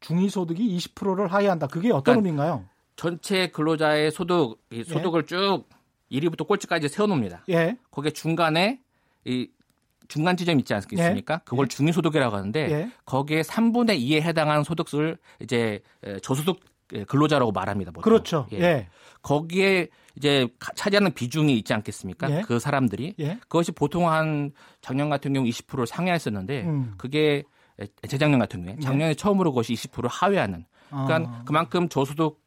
중위소득이 0.00 0.76
20%를 0.78 1.32
하회한다. 1.32 1.66
그게 1.66 1.88
어떤 1.90 2.22
그러니까 2.22 2.28
의미인가요? 2.28 2.68
전체 2.96 3.48
근로자의 3.48 4.10
소득 4.10 4.58
소득을 4.86 5.22
예. 5.22 5.26
쭉 5.26 5.64
1위부터 6.10 6.46
꼴찌까지 6.46 6.88
세워놓습니다. 6.88 7.44
예. 7.50 7.76
거기에 7.90 8.12
중간에 8.12 8.80
이 9.24 9.48
중간 10.08 10.36
지점 10.36 10.58
있지 10.58 10.74
않겠습니까? 10.74 11.34
예. 11.34 11.38
그걸 11.44 11.66
예. 11.66 11.68
중위소득이라고 11.68 12.36
하는데 12.36 12.70
예. 12.70 12.90
거기에 13.04 13.42
3분의 13.42 13.98
2에 14.00 14.22
해당하는 14.22 14.64
소득을 14.64 15.16
이제 15.40 15.80
저소득 16.22 16.60
근로자라고 17.08 17.52
말합니다. 17.52 17.90
보통. 17.90 18.02
그렇죠. 18.02 18.46
예. 18.52 18.60
예. 18.60 18.88
거기에 19.22 19.88
이제 20.16 20.46
차지하는 20.76 21.12
비중이 21.14 21.56
있지 21.58 21.72
않겠습니까? 21.74 22.30
예. 22.30 22.42
그 22.42 22.58
사람들이 22.58 23.14
예. 23.18 23.38
그것이 23.42 23.72
보통 23.72 24.10
한 24.10 24.52
작년 24.80 25.08
같은 25.08 25.32
경우 25.32 25.46
20%를 25.46 25.86
상회했었는데 25.86 26.62
음. 26.62 26.94
그게 26.98 27.42
재작년 28.06 28.38
같은 28.38 28.64
경우에 28.64 28.78
작년에 28.80 29.14
처음으로 29.14 29.50
그것이 29.52 29.72
20% 29.74 30.06
하회하는. 30.08 30.66
그러니까 30.88 31.16
아. 31.16 31.42
그만큼 31.44 31.88
저소득 31.88 32.40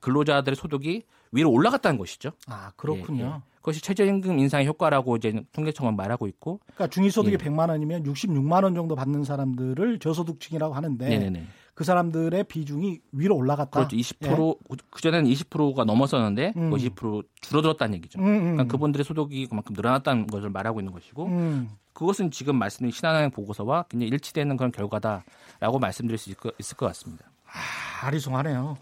근로자들의 0.00 0.56
소득이 0.56 1.02
위로 1.32 1.50
올라갔다는 1.50 1.98
것이죠. 1.98 2.32
아 2.46 2.72
그렇군요. 2.76 3.42
그것이 3.60 3.82
최저임금 3.82 4.38
인상의 4.38 4.66
효과라고 4.66 5.16
이제 5.16 5.42
통계청은 5.52 5.96
말하고 5.96 6.26
있고. 6.26 6.60
그러니까 6.74 6.88
중위소득이 6.88 7.34
예. 7.34 7.36
100만 7.36 7.68
원이면 7.68 8.04
66만 8.04 8.64
원 8.64 8.74
정도 8.74 8.94
받는 8.94 9.24
사람들을 9.24 9.98
저소득층이라고 9.98 10.74
하는데 10.74 11.08
네네네. 11.08 11.46
그 11.74 11.84
사람들의 11.84 12.44
비중이 12.44 13.00
위로 13.12 13.36
올라갔다. 13.36 13.70
그렇죠. 13.70 13.96
20% 13.96 14.50
예. 14.50 14.76
그 14.90 15.00
전에는 15.00 15.30
20%가 15.30 15.84
넘었었는데 15.84 16.54
음. 16.56 16.70
20% 16.70 17.24
줄어들었다는 17.40 17.94
얘기죠. 17.96 18.18
음, 18.18 18.24
음. 18.24 18.40
그러니까 18.40 18.64
그분들의 18.64 19.04
소득이 19.04 19.46
그만큼 19.46 19.74
늘어났다는 19.74 20.26
것을 20.26 20.50
말하고 20.50 20.80
있는 20.80 20.92
것이고. 20.92 21.26
음. 21.26 21.70
그것은 21.92 22.30
지금 22.30 22.56
말씀드린 22.56 22.92
신한은행 22.92 23.30
보고서와 23.30 23.84
굉장히 23.90 24.10
일치되는 24.10 24.56
그런 24.56 24.72
결과다라고 24.72 25.78
말씀드릴 25.80 26.18
수 26.18 26.30
있을 26.30 26.40
것, 26.40 26.54
있을 26.58 26.76
것 26.76 26.86
같습니다. 26.86 27.30
아, 27.46 28.06
아리송하네요. 28.06 28.78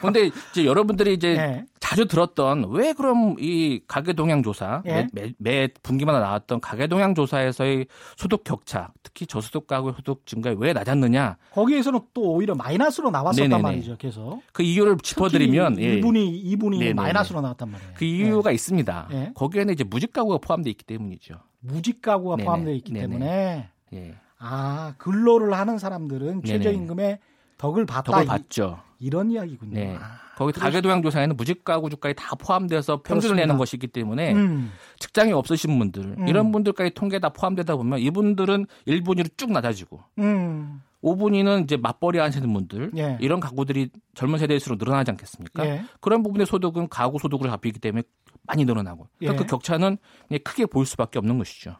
근데 0.00 0.30
이제 0.50 0.64
여러분들이 0.64 1.14
이제 1.14 1.34
네. 1.34 1.64
자주 1.80 2.06
들었던 2.06 2.66
왜 2.70 2.92
그럼 2.92 3.36
이 3.38 3.80
가계 3.86 4.14
동향 4.14 4.42
조사 4.42 4.82
네. 4.84 5.06
매, 5.12 5.32
매, 5.38 5.68
분기마다 5.82 6.20
나왔던 6.20 6.60
가계 6.60 6.86
동향 6.86 7.14
조사에서의 7.14 7.86
소득 8.16 8.44
격차, 8.44 8.92
특히 9.02 9.26
저소득 9.26 9.66
가구 9.66 9.92
소득 9.92 10.26
증가에 10.26 10.54
왜 10.58 10.72
낮았느냐? 10.72 11.36
거기에서는 11.50 12.00
또 12.14 12.32
오히려 12.32 12.54
마이너스로 12.54 13.10
나왔었단 13.10 13.48
네네네. 13.48 13.62
말이죠. 13.62 13.96
계속 13.98 14.42
그 14.52 14.62
이유를 14.62 14.98
짚어드리면 15.02 15.76
1분이 15.76 16.44
2분이 16.44 16.94
마이너스로 16.94 17.40
나왔단 17.40 17.70
말이에요. 17.70 17.92
그 17.94 18.04
이유가 18.04 18.50
네. 18.50 18.54
있습니다. 18.54 19.08
네. 19.10 19.32
거기에는 19.34 19.74
이제 19.74 19.84
무직 19.84 20.12
가구가 20.12 20.38
포함되어 20.38 20.70
있기 20.70 20.84
때문이죠. 20.84 21.34
무직 21.60 22.00
가구가 22.02 22.36
포함되어 22.36 22.74
있기 22.74 22.92
네네. 22.92 23.06
때문에. 23.06 23.68
예. 23.94 24.14
아 24.38 24.94
근로를 24.98 25.52
하는 25.52 25.78
사람들은 25.78 26.42
최저임금의 26.44 27.18
덕을 27.62 27.86
봤다. 27.86 28.10
덕을 28.10 28.26
봤죠. 28.26 28.80
이 28.98 29.08
런 29.10 29.30
이야기군요. 29.30 29.74
네. 29.74 29.96
아, 29.96 30.18
거기 30.36 30.52
가계도양 30.52 31.02
조사에는 31.02 31.36
무직가구 31.36 31.90
주가에 31.90 32.12
다 32.12 32.34
포함돼서 32.36 33.02
평균을 33.02 33.36
내는 33.36 33.56
것이기 33.58 33.88
때문에 33.88 34.32
음. 34.32 34.70
직장이 34.98 35.32
없으신 35.32 35.78
분들 35.78 36.16
음. 36.18 36.28
이런 36.28 36.50
분들까지 36.52 36.90
통계에 36.94 37.18
다 37.18 37.28
포함되다 37.28 37.76
보면 37.76 37.98
이분들은 38.00 38.66
1분위로 38.86 39.28
쭉 39.36 39.52
낮아지고 39.52 40.00
음. 40.18 40.82
5분위는 41.02 41.64
이제 41.64 41.76
맞벌이 41.76 42.18
하시는 42.18 42.52
분들 42.52 42.92
예. 42.96 43.18
이런 43.20 43.40
가구들이 43.40 43.90
젊은 44.14 44.38
세대일수록 44.38 44.78
늘어나지 44.78 45.10
않겠습니까? 45.10 45.66
예. 45.66 45.84
그런 46.00 46.22
부분의 46.22 46.46
소득은 46.46 46.88
가구 46.88 47.18
소득으로 47.18 47.50
잡히기 47.50 47.80
때문에 47.80 48.04
많이 48.44 48.64
늘어나고 48.64 49.08
그러니까 49.18 49.42
예. 49.42 49.44
그 49.44 49.50
격차는 49.50 49.98
크게 50.44 50.66
보일 50.66 50.86
수밖에 50.86 51.18
없는 51.18 51.38
것이죠. 51.38 51.74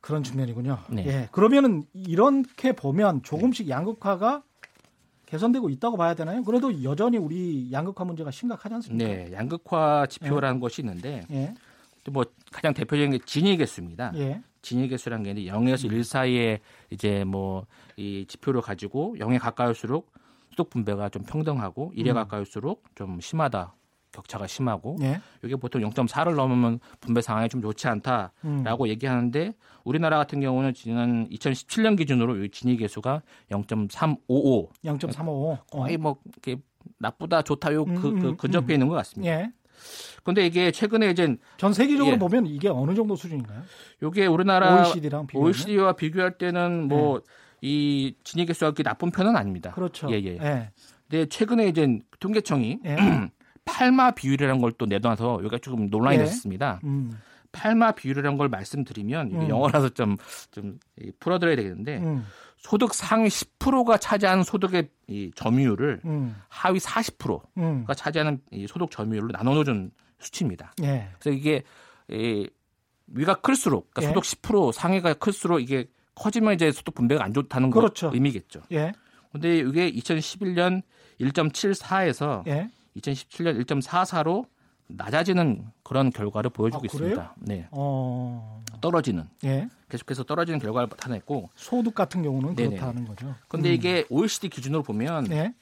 그런 0.00 0.22
측면이군요. 0.22 0.78
네. 0.90 1.04
예. 1.06 1.28
그러면은 1.32 1.82
이렇게 1.94 2.72
보면 2.72 3.22
조금씩 3.24 3.68
양극화가 3.68 4.44
개선되고 5.32 5.70
있다고 5.70 5.96
봐야 5.96 6.12
되나요? 6.14 6.44
그래도 6.44 6.84
여전히 6.84 7.16
우리 7.16 7.72
양극화 7.72 8.04
문제가 8.04 8.30
심각하지 8.30 8.74
않습니까? 8.74 9.10
네, 9.10 9.32
양극화 9.32 10.06
지표라는 10.06 10.56
예. 10.56 10.60
것이 10.60 10.82
있는데 10.82 11.24
예. 11.30 11.54
뭐 12.10 12.24
가장 12.52 12.74
대표적인 12.74 13.12
게 13.12 13.18
진위 13.24 13.56
개수입니다. 13.56 14.12
예. 14.16 14.42
진위 14.60 14.88
개수라는 14.88 15.24
게 15.24 15.30
있는데 15.30 15.50
0에서 15.50 15.90
1 15.90 16.04
사이에 16.04 16.60
이제 16.90 17.24
뭐 17.24 17.66
이 17.96 18.24
지표를 18.26 18.60
가지고 18.60 19.14
0에 19.18 19.38
가까울수록 19.38 20.10
소득 20.50 20.70
분배가 20.70 21.08
좀 21.08 21.22
평등하고 21.22 21.92
1에 21.96 22.08
음. 22.08 22.14
가까울수록 22.14 22.84
좀 22.94 23.20
심하다. 23.20 23.74
격차가 24.12 24.46
심하고 24.46 24.96
예. 25.00 25.20
이게 25.42 25.56
보통 25.56 25.80
0.4를 25.82 26.34
넘으면 26.34 26.78
분배 27.00 27.20
상황이 27.20 27.48
좀 27.48 27.60
좋지 27.62 27.88
않다라고 27.88 28.84
음. 28.84 28.88
얘기하는데 28.88 29.54
우리나라 29.84 30.18
같은 30.18 30.40
경우는 30.40 30.74
지난 30.74 31.28
2017년 31.28 31.96
기준으로 31.96 32.46
진위 32.48 32.76
계수가 32.76 33.22
0.355, 33.50 34.68
0.355 34.84 35.58
거의 35.70 35.96
뭐 35.96 36.16
이렇게 36.26 36.62
나쁘다 36.98 37.42
좋다 37.42 37.72
요 37.74 37.84
그, 37.84 37.94
그 37.94 38.08
음, 38.08 38.20
그 38.20 38.36
근접해 38.36 38.66
음. 38.66 38.70
있는 38.72 38.88
것 38.88 38.94
같습니다. 38.96 39.32
예. 39.32 39.52
근데 40.22 40.46
이게 40.46 40.70
최근에 40.70 41.10
이제 41.10 41.36
전 41.56 41.72
세계적으로 41.72 42.14
예. 42.14 42.18
보면 42.18 42.46
이게 42.46 42.68
어느 42.68 42.94
정도 42.94 43.16
수준인가요? 43.16 43.62
이게 44.02 44.26
우리나라 44.26 44.82
OECD랑 44.82 45.26
비교하면? 45.26 45.48
OECD와 45.48 45.92
비교할 45.94 46.38
때는 46.38 46.86
뭐이 46.88 47.20
예. 47.64 48.12
진위 48.22 48.46
계수가 48.46 48.70
그렇게 48.70 48.82
나쁜 48.84 49.10
편은 49.10 49.34
아닙니다. 49.34 49.72
그렇죠. 49.72 50.08
예, 50.12 50.22
예. 50.22 50.38
예. 50.40 50.70
근데 51.08 51.26
최근에 51.26 51.68
이제 51.68 51.98
통계청이 52.20 52.80
예. 52.84 52.96
팔마 53.64 54.12
비율이라는 54.12 54.60
걸 54.60 54.72
또 54.78 54.86
내놔서 54.86 55.38
여기가 55.40 55.58
조금 55.58 55.88
논란이 55.88 56.16
예. 56.18 56.24
됐습니다. 56.24 56.80
음. 56.84 57.12
팔마 57.52 57.92
비율이라는 57.92 58.38
걸 58.38 58.48
말씀드리면 58.48 59.28
이게 59.28 59.38
음. 59.38 59.48
영어라서 59.50 59.90
좀 59.90 60.16
좀 60.50 60.78
풀어드려야 61.20 61.56
되겠는데 61.56 61.98
음. 61.98 62.24
소득 62.56 62.94
상위 62.94 63.28
10%가 63.28 63.98
차지하는 63.98 64.44
소득의 64.44 64.88
이 65.08 65.30
점유율을 65.34 66.00
음. 66.04 66.36
하위 66.48 66.78
40%가 66.78 67.42
음. 67.58 67.84
차지하는 67.94 68.40
이 68.52 68.66
소득 68.66 68.90
점유율로 68.90 69.28
나눠놓은 69.32 69.90
수치입니다. 70.20 70.72
예. 70.82 71.08
그래서 71.18 71.36
이게 71.36 71.62
이 72.08 72.48
위가 73.08 73.34
클수록 73.34 73.90
그러니까 73.92 74.02
예. 74.10 74.14
소득 74.14 74.40
10% 74.42 74.72
상위가 74.72 75.12
클수록 75.14 75.60
이게 75.60 75.86
커지면 76.14 76.54
이제 76.54 76.70
소득 76.72 76.94
분배가 76.94 77.22
안 77.24 77.34
좋다는 77.34 77.70
그렇죠. 77.70 78.08
거 78.10 78.14
의미겠죠. 78.14 78.62
예. 78.72 78.92
근데 79.32 79.58
이게 79.58 79.90
2011년 79.92 80.82
1.74에서 81.20 82.46
예. 82.46 82.70
2017년 82.96 83.64
1.44로 83.64 84.46
낮아지는 84.88 85.66
그런 85.82 86.10
결과를 86.10 86.50
보여주고 86.50 86.82
아, 86.82 86.86
있습니다. 86.86 87.34
네. 87.38 87.66
어... 87.70 88.62
떨어지는. 88.80 89.24
예. 89.44 89.68
계속해서 89.88 90.24
떨어지는 90.24 90.58
결과를 90.58 90.88
나타냈고 90.90 91.50
소득 91.54 91.94
같은 91.94 92.22
경우는 92.22 92.54
네네. 92.54 92.76
그렇다는 92.76 93.06
거죠. 93.06 93.34
근데 93.48 93.70
음. 93.70 93.74
이게 93.74 94.04
OECD 94.10 94.48
기준으로 94.48 94.82
보면 94.82 95.24
네. 95.24 95.54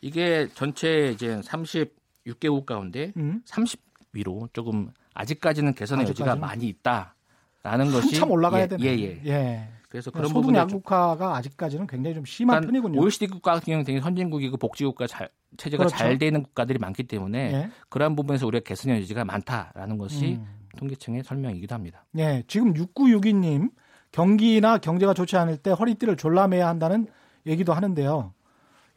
이게 0.00 0.48
전체 0.54 1.10
이제 1.10 1.40
36개국 1.40 2.66
가운데 2.66 3.12
음. 3.16 3.42
30위로 3.46 4.52
조금 4.52 4.90
아직까지는 5.14 5.74
개선의 5.74 6.04
아직까지는? 6.04 6.30
여지가 6.30 6.46
많이 6.46 6.68
있다 6.68 7.14
라는 7.62 7.90
것이 7.90 8.14
참 8.14 8.30
올라가야 8.30 8.64
예, 8.64 8.68
되네. 8.68 8.84
예, 8.84 8.98
예. 8.98 9.22
예. 9.26 9.68
그래서 9.88 10.10
그런 10.10 10.28
소득 10.28 10.54
양극화가 10.54 11.36
아직까지는 11.36 11.86
굉장히 11.86 12.14
좀 12.14 12.24
심한 12.24 12.62
편이군요. 12.62 13.00
OECD 13.00 13.26
국가 13.26 13.54
같은 13.54 13.66
경우는 13.66 13.84
되게 13.84 14.00
선진국이고 14.00 14.58
복지국가 14.58 15.06
잘, 15.06 15.30
체제가 15.56 15.84
그렇죠. 15.84 15.96
잘 15.96 16.18
되는 16.18 16.42
국가들이 16.42 16.78
많기 16.78 17.04
때문에 17.04 17.50
네. 17.50 17.70
그러한 17.88 18.14
부분에서 18.14 18.46
우리가 18.46 18.64
개선의 18.64 19.00
여지가 19.00 19.24
많다라는 19.24 19.96
것이 19.96 20.34
음. 20.34 20.46
통계청의 20.76 21.24
설명이기도 21.24 21.74
합니다. 21.74 22.04
네, 22.12 22.42
지금 22.46 22.74
6962님 22.74 23.70
경기나 24.12 24.78
경제가 24.78 25.14
좋지 25.14 25.36
않을 25.36 25.56
때 25.56 25.70
허리띠를 25.70 26.16
졸라매야 26.16 26.68
한다는 26.68 27.06
얘기도 27.46 27.72
하는데요. 27.72 28.34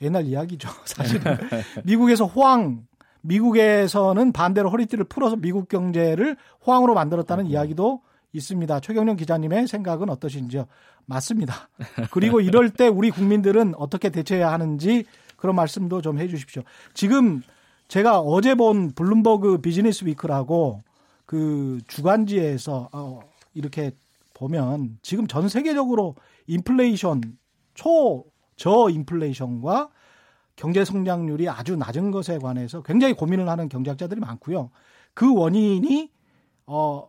옛날 0.01 0.25
이야기죠. 0.25 0.67
사실은 0.83 1.21
미국에서 1.85 2.25
호황 2.25 2.85
미국에서는 3.21 4.33
반대로 4.33 4.69
허리띠를 4.69 5.05
풀어서 5.05 5.35
미국 5.35 5.69
경제를 5.69 6.35
호황으로 6.65 6.95
만들었다는 6.95 7.45
어 7.45 7.47
이야기도 7.47 8.01
있습니다. 8.33 8.79
최경련 8.79 9.17
기자님의 9.17 9.67
생각은 9.67 10.09
어떠신지요? 10.09 10.65
맞습니다. 11.05 11.69
그리고 12.11 12.39
이럴 12.39 12.69
때 12.69 12.87
우리 12.87 13.11
국민들은 13.11 13.73
어떻게 13.75 14.09
대처해야 14.09 14.51
하는지 14.51 15.05
그런 15.35 15.55
말씀도 15.55 16.01
좀 16.01 16.19
해주십시오. 16.19 16.63
지금 16.93 17.41
제가 17.87 18.19
어제 18.19 18.55
본 18.55 18.91
블룸버그 18.91 19.57
비즈니스 19.59 20.05
위크라고 20.05 20.81
그 21.25 21.79
주간지에서 21.87 22.89
어, 22.93 23.19
이렇게 23.53 23.91
보면 24.33 24.97
지금 25.01 25.27
전 25.27 25.49
세계적으로 25.49 26.15
인플레이션 26.47 27.21
초저 27.73 28.89
인플레이션과 28.89 29.89
경제 30.55 30.85
성장률이 30.85 31.49
아주 31.49 31.75
낮은 31.75 32.11
것에 32.11 32.37
관해서 32.37 32.81
굉장히 32.83 33.13
고민을 33.13 33.49
하는 33.49 33.67
경제학자들이 33.67 34.19
많고요. 34.19 34.69
그 35.13 35.33
원인이 35.33 36.09
어 36.67 37.07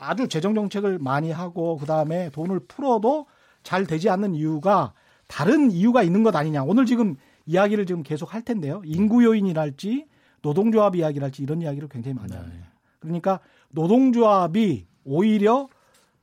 아주 0.00 0.28
재정 0.28 0.54
정책을 0.54 0.98
많이 0.98 1.30
하고 1.30 1.76
그다음에 1.76 2.30
돈을 2.30 2.60
풀어도 2.60 3.26
잘 3.62 3.86
되지 3.86 4.08
않는 4.08 4.34
이유가 4.34 4.92
다른 5.26 5.70
이유가 5.70 6.02
있는 6.02 6.22
것 6.22 6.34
아니냐. 6.34 6.64
오늘 6.64 6.86
지금 6.86 7.16
이야기를 7.46 7.86
지금 7.86 8.02
계속 8.02 8.34
할 8.34 8.42
텐데요. 8.42 8.82
인구 8.84 9.22
요인이랄지 9.22 10.06
노동조합 10.42 10.96
이야기랄지 10.96 11.42
이런 11.42 11.60
이야기를 11.60 11.88
굉장히 11.88 12.14
많이 12.14 12.32
합니다. 12.32 12.56
네. 12.56 12.64
그러니까 12.98 13.40
노동조합이 13.70 14.86
오히려 15.04 15.68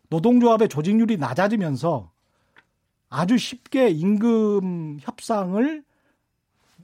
노동조합의 0.09 0.69
조직률이 0.69 1.17
낮아지면서 1.17 2.11
아주 3.09 3.37
쉽게 3.37 3.89
임금 3.89 4.97
협상을 5.01 5.83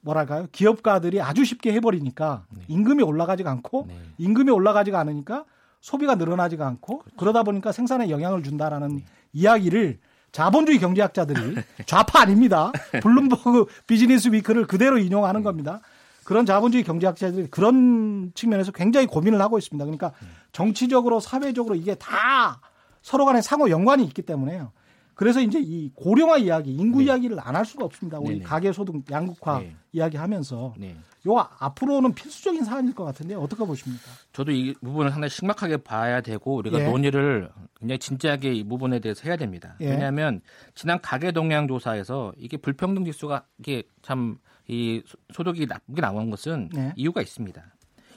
뭐랄까요 0.01 0.47
기업가들이 0.51 1.21
아주 1.21 1.43
쉽게 1.45 1.73
해버리니까 1.73 2.45
네. 2.49 2.63
임금이 2.67 3.03
올라가지가 3.03 3.49
않고 3.49 3.85
네. 3.87 3.97
임금이 4.17 4.51
올라가지가 4.51 4.99
않으니까 4.99 5.45
소비가 5.83 6.15
늘어나지가 6.15 6.65
않고 6.65 6.99
그렇죠. 6.99 7.17
그러다 7.17 7.43
보니까 7.43 7.73
생산에 7.73 8.09
영향을 8.09 8.41
준다라는 8.41 8.95
네. 8.95 9.05
이야기를 9.33 9.99
자본주의 10.31 10.79
경제학자들이 10.79 11.57
좌파 11.85 12.21
아닙니다. 12.21 12.71
블룸버그 13.01 13.65
비즈니스 13.85 14.29
위크를 14.29 14.65
그대로 14.65 14.97
인용하는 14.97 15.41
네. 15.41 15.43
겁니다. 15.43 15.81
그런 16.23 16.45
자본주의 16.45 16.85
경제학자들이 16.85 17.47
그런 17.51 18.31
측면에서 18.33 18.71
굉장히 18.71 19.07
고민을 19.07 19.41
하고 19.41 19.57
있습니다. 19.57 19.83
그러니까 19.83 20.13
네. 20.21 20.27
정치적으로 20.53 21.19
사회적으로 21.19 21.75
이게 21.75 21.95
다 21.95 22.61
서로 23.01 23.25
간에 23.25 23.41
상호 23.41 23.69
연관이 23.69 24.05
있기 24.05 24.21
때문에요. 24.21 24.71
그래서 25.15 25.41
이제 25.41 25.59
이 25.61 25.91
고령화 25.95 26.37
이야기, 26.37 26.73
인구 26.73 26.99
네. 26.99 27.05
이야기를 27.05 27.37
안 27.39 27.55
할 27.55 27.65
수가 27.65 27.85
없습니다. 27.85 28.19
우리 28.19 28.33
네네. 28.33 28.43
가계소득 28.43 29.09
양극화 29.11 29.59
네. 29.59 29.75
이야기하면서 29.91 30.73
네. 30.77 30.95
요 31.27 31.37
앞으로는 31.59 32.13
필수적인 32.13 32.63
사안일 32.63 32.95
것 32.95 33.05
같은데 33.05 33.35
어떻게 33.35 33.63
보십니까? 33.63 34.03
저도 34.33 34.51
이 34.51 34.73
부분을 34.73 35.11
상당히 35.11 35.29
심각하게 35.29 35.77
봐야 35.77 36.19
되고 36.21 36.55
우리가 36.55 36.79
예. 36.79 36.89
논의를 36.89 37.49
굉장히 37.79 37.99
진지하게 37.99 38.53
이 38.53 38.63
부분에 38.63 38.99
대해서 38.99 39.21
해야 39.25 39.37
됩니다. 39.37 39.75
예. 39.81 39.91
왜냐하면 39.91 40.41
지난 40.75 40.99
가계 40.99 41.31
동향 41.31 41.67
조사에서 41.67 42.33
이게 42.37 42.57
불평등 42.57 43.05
지수가 43.05 43.45
이게 43.59 43.83
참 44.01 44.37
이 44.67 45.03
소득이 45.33 45.65
나쁘게 45.65 46.01
나온 46.01 46.29
것은 46.29 46.69
예. 46.77 46.93
이유가 46.95 47.21
있습니다. 47.21 47.61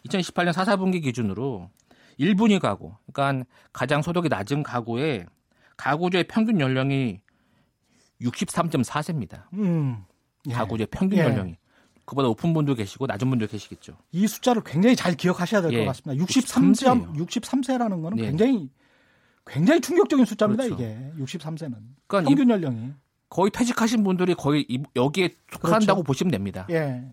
2018년 0.09 0.52
4, 0.52 0.64
4분기 0.64 1.02
기준으로 1.02 1.70
1분위 2.20 2.61
가구, 2.61 2.94
그러니까 3.12 3.44
가장 3.72 4.00
소득이 4.00 4.28
낮은 4.28 4.62
가구의 4.62 5.26
가구주의 5.77 6.25
평균 6.29 6.61
연령이 6.61 7.21
63.4세입니다. 8.21 9.45
음. 9.55 10.05
예. 10.49 10.53
가구주의 10.53 10.87
평균 10.91 11.19
예. 11.19 11.25
연령이 11.25 11.57
그보다 12.05 12.29
높은 12.29 12.55
분도 12.55 12.75
계시고 12.75 13.07
낮은 13.07 13.29
분도 13.29 13.47
계시겠죠. 13.47 13.97
이 14.12 14.27
숫자를 14.27 14.62
굉장히 14.65 14.95
잘 14.97 15.15
기억하셔야 15.17 15.61
될것 15.61 15.81
예. 15.81 15.85
같습니다. 15.87 16.25
63점 16.25 17.17
63세라는 17.17 18.03
거는 18.03 18.19
예. 18.19 18.27
굉장히 18.27 18.71
굉장히 19.45 19.81
충격적인 19.81 20.25
숫자입니다. 20.25 20.65
그렇죠. 20.65 20.83
이게 20.83 21.12
63세는 21.19 21.75
그러니까 22.07 22.29
평균 22.29 22.51
연령이 22.51 22.93
거의 23.29 23.51
퇴직하신 23.51 24.05
분들이 24.05 24.35
거의 24.35 24.67
여기에 24.95 25.31
속한다고 25.53 26.03
그렇죠. 26.03 26.03
보시면 26.03 26.31
됩니다. 26.31 26.67
예. 26.71 27.05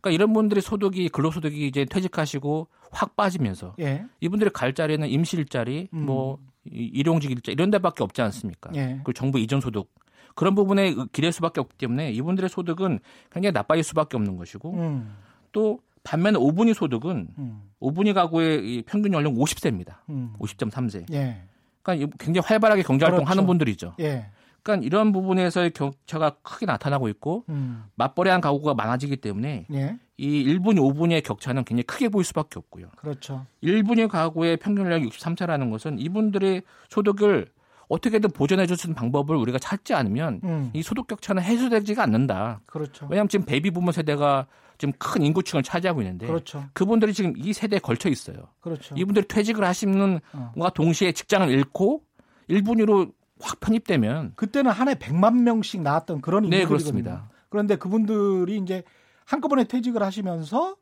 그러니까 0.00 0.10
이런 0.10 0.32
분들이 0.32 0.60
소득이 0.60 1.08
근로소득이 1.08 1.66
이제 1.66 1.84
퇴직하시고 1.84 2.68
확 2.90 3.16
빠지면서 3.16 3.76
예. 3.80 4.04
이분들이 4.20 4.50
갈 4.50 4.74
자리는 4.74 5.08
임시 5.08 5.36
일자리, 5.36 5.88
음. 5.94 6.06
뭐 6.06 6.38
일용직 6.64 7.30
일자 7.30 7.52
이런 7.52 7.70
데밖에 7.70 8.02
없지 8.02 8.22
않습니까? 8.22 8.70
예. 8.74 8.94
그리고 8.96 9.12
정부 9.12 9.38
이전 9.38 9.60
소득 9.60 9.90
그런 10.34 10.54
부분에 10.54 10.94
기댈 11.12 11.32
수밖에 11.32 11.60
없기 11.60 11.76
때문에 11.76 12.12
이분들의 12.12 12.48
소득은 12.48 13.00
굉장히 13.30 13.52
나빠질 13.52 13.82
수밖에 13.84 14.16
없는 14.16 14.36
것이고 14.36 14.72
음. 14.72 15.14
또 15.52 15.80
반면에 16.04 16.38
5분위 16.38 16.74
소득은 16.74 17.28
음. 17.38 17.62
5분위 17.80 18.14
가구의 18.14 18.82
평균 18.86 19.12
연령 19.12 19.34
50세입니다. 19.34 19.96
음. 20.10 20.32
50.3세. 20.38 21.12
예. 21.12 21.42
그러니까 21.82 22.16
굉장히 22.18 22.46
활발하게 22.46 22.82
경제 22.82 23.04
활동 23.04 23.18
그렇죠. 23.18 23.30
하는 23.30 23.46
분들이죠. 23.46 23.94
예. 24.00 24.26
그러니까 24.62 24.86
이런 24.86 25.12
부분에서의 25.12 25.70
격차가 25.72 26.36
크게 26.42 26.66
나타나고 26.66 27.08
있고 27.08 27.44
음. 27.48 27.84
맞벌이한 27.96 28.40
가구가 28.40 28.74
많아지기 28.74 29.16
때문에 29.16 29.66
예. 29.72 29.98
이 30.16 30.44
1분위, 30.44 30.76
5분위의 30.78 31.24
격차는 31.24 31.64
굉장히 31.64 31.82
크게 31.84 32.08
보일 32.08 32.24
수밖에 32.24 32.58
없고요. 32.58 32.88
그렇죠. 32.96 33.44
1분위 33.62 34.08
가구의 34.08 34.58
평균 34.58 34.84
연령이 34.84 35.08
63세라는 35.08 35.70
것은 35.70 35.98
이분들의 35.98 36.62
소득을 36.90 37.48
어떻게든 37.88 38.30
보전해 38.30 38.66
줄 38.66 38.76
수 38.76 38.86
있는 38.86 38.94
방법을 38.94 39.36
우리가 39.36 39.58
찾지 39.58 39.92
않으면 39.94 40.40
음. 40.44 40.70
이 40.72 40.82
소득 40.82 41.06
격차는 41.08 41.42
해소되지가 41.42 42.02
않는다. 42.02 42.60
그렇죠. 42.66 43.06
왜냐하면 43.10 43.28
지금 43.28 43.44
베이비 43.44 43.70
부머 43.72 43.92
세대가 43.92 44.46
지금 44.78 44.92
큰 44.98 45.22
인구층을 45.22 45.62
차지하고 45.62 46.00
있는데 46.02 46.26
그렇죠. 46.26 46.64
그분들이 46.72 47.12
지금 47.12 47.34
이 47.36 47.52
세대에 47.52 47.80
걸쳐 47.80 48.08
있어요. 48.08 48.36
그렇죠. 48.60 48.94
이분들이 48.96 49.26
퇴직을 49.28 49.64
하시는 49.64 50.20
어. 50.32 50.52
과 50.58 50.70
동시에 50.70 51.12
직장을 51.12 51.48
잃고 51.50 52.02
1분위로 52.48 53.12
확 53.42 53.60
편입되면 53.60 54.32
그때는 54.36 54.70
한 54.70 54.88
해 54.88 54.94
100만 54.94 55.42
명씩 55.42 55.82
나왔던 55.82 56.20
그런 56.20 56.44
인구들이거든요. 56.44 56.64
네, 56.64 56.68
그렇습니다. 56.68 57.30
그런데 57.48 57.76
그분들이 57.76 58.58
이제 58.58 58.82
한꺼번에 59.24 59.64
퇴직을 59.64 60.02
하시면서 60.02 60.76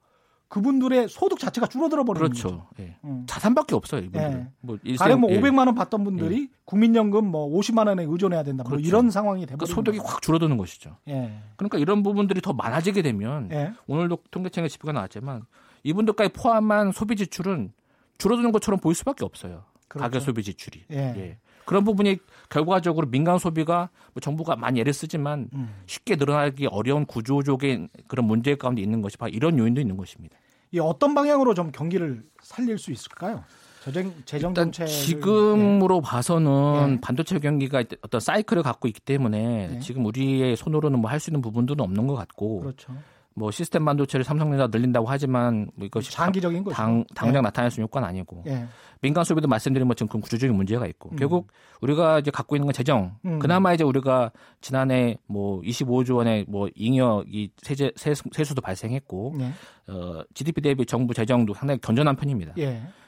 그분들의 0.48 1.08
소득 1.08 1.38
자체가 1.38 1.68
줄어들어 1.68 2.02
버리는 2.02 2.26
그렇죠. 2.28 2.66
예. 2.80 2.96
음. 3.04 3.24
자산밖에 3.28 3.76
없어요, 3.76 4.00
이분들. 4.00 4.20
예. 4.20 4.48
뭐 4.60 4.78
일생, 4.82 5.04
가령 5.04 5.20
뭐 5.20 5.30
예. 5.30 5.40
500만 5.40 5.66
원 5.66 5.76
받던 5.76 6.02
분들이 6.02 6.42
예. 6.42 6.48
국민연금 6.64 7.24
뭐 7.24 7.48
50만 7.56 7.86
원에 7.86 8.02
의존해야 8.02 8.42
된다. 8.42 8.64
뭐 8.64 8.70
그렇죠. 8.70 8.82
뭐 8.82 8.88
이런 8.88 9.10
상황이 9.12 9.42
되버리는 9.46 9.58
그러니까 9.58 9.74
소득이 9.74 9.98
확 10.04 10.20
줄어드는 10.22 10.56
것이죠. 10.56 10.96
예. 11.08 11.40
그러니까 11.56 11.78
이런 11.78 12.02
부분들이 12.02 12.40
더 12.40 12.52
많아지게 12.52 13.02
되면 13.02 13.48
예. 13.52 13.72
오늘도 13.86 14.18
통계청의 14.32 14.70
지표가 14.70 14.90
나왔지만 14.92 15.42
이분들까지 15.84 16.32
포함한 16.32 16.90
소비 16.92 17.14
지출은 17.14 17.72
줄어드는 18.18 18.50
것처럼 18.50 18.80
보일 18.80 18.96
수밖에 18.96 19.24
없어요. 19.24 19.62
그렇죠. 19.86 20.02
가계 20.02 20.18
소비 20.18 20.42
지출이. 20.42 20.84
예. 20.90 21.38
그런 21.70 21.84
부분이 21.84 22.18
결과적으로 22.48 23.08
민간 23.08 23.38
소비가 23.38 23.90
뭐 24.12 24.20
정부가 24.20 24.56
많이 24.56 24.80
애를 24.80 24.92
쓰지만 24.92 25.48
음. 25.54 25.72
쉽게 25.86 26.16
늘어나기 26.16 26.66
어려운 26.66 27.06
구조적인 27.06 27.88
그런 28.08 28.26
문제 28.26 28.56
가운데 28.56 28.82
있는 28.82 29.02
것이 29.02 29.16
바로 29.16 29.30
이런 29.30 29.56
요인도 29.56 29.80
있는 29.80 29.96
것입니다. 29.96 30.36
이 30.72 30.80
어떤 30.80 31.14
방향으로 31.14 31.54
좀 31.54 31.70
경기를 31.70 32.24
살릴 32.42 32.76
수 32.76 32.90
있을까요? 32.90 33.44
재정 33.84 34.12
재정 34.24 34.52
정책 34.52 34.86
지금으로 34.86 35.98
예. 35.98 36.00
봐서는 36.02 36.94
예. 36.96 37.00
반도체 37.00 37.38
경기가 37.38 37.84
어떤 38.02 38.20
사이클을 38.20 38.64
갖고 38.64 38.88
있기 38.88 39.00
때문에 39.02 39.70
예. 39.76 39.78
지금 39.78 40.04
우리의 40.06 40.56
손으로는 40.56 40.98
뭐 40.98 41.08
할 41.08 41.20
수 41.20 41.30
있는 41.30 41.40
부분들은 41.40 41.80
없는 41.80 42.08
것 42.08 42.16
같고 42.16 42.62
그렇죠. 42.62 42.92
뭐 43.34 43.50
시스템 43.50 43.84
반도체를 43.84 44.24
삼성전자 44.24 44.66
늘린다고 44.66 45.06
하지만 45.08 45.70
뭐 45.74 45.86
이것이 45.86 46.10
장기적인 46.12 46.64
거죠. 46.64 46.74
당, 46.74 47.04
당장 47.14 47.38
예. 47.38 47.40
나타날 47.42 47.70
수 47.70 47.80
있는 47.80 47.84
효과는 47.84 48.08
아니고 48.08 48.44
예. 48.46 48.66
민간 49.00 49.24
소비도 49.24 49.48
말씀드린 49.48 49.88
것처럼 49.88 50.20
구조적인 50.20 50.54
문제가 50.54 50.86
있고 50.86 51.10
음. 51.10 51.16
결국 51.16 51.48
우리가 51.80 52.18
이제 52.18 52.30
갖고 52.30 52.56
있는 52.56 52.66
건 52.66 52.72
재정. 52.72 53.16
음. 53.24 53.38
그나마 53.38 53.72
이제 53.72 53.84
우리가 53.84 54.32
지난해 54.60 55.16
뭐 55.26 55.60
25조 55.62 56.16
원의 56.16 56.46
뭐 56.48 56.68
잉여 56.74 57.24
이 57.28 57.50
세제 57.62 57.92
세수 57.96 58.54
도 58.54 58.60
발생했고 58.60 59.34
예. 59.40 59.92
어, 59.92 60.22
GDP 60.34 60.60
대비 60.60 60.84
정부 60.84 61.14
재정도 61.14 61.54
상당히 61.54 61.80
견전한 61.80 62.16
편입니다. 62.16 62.54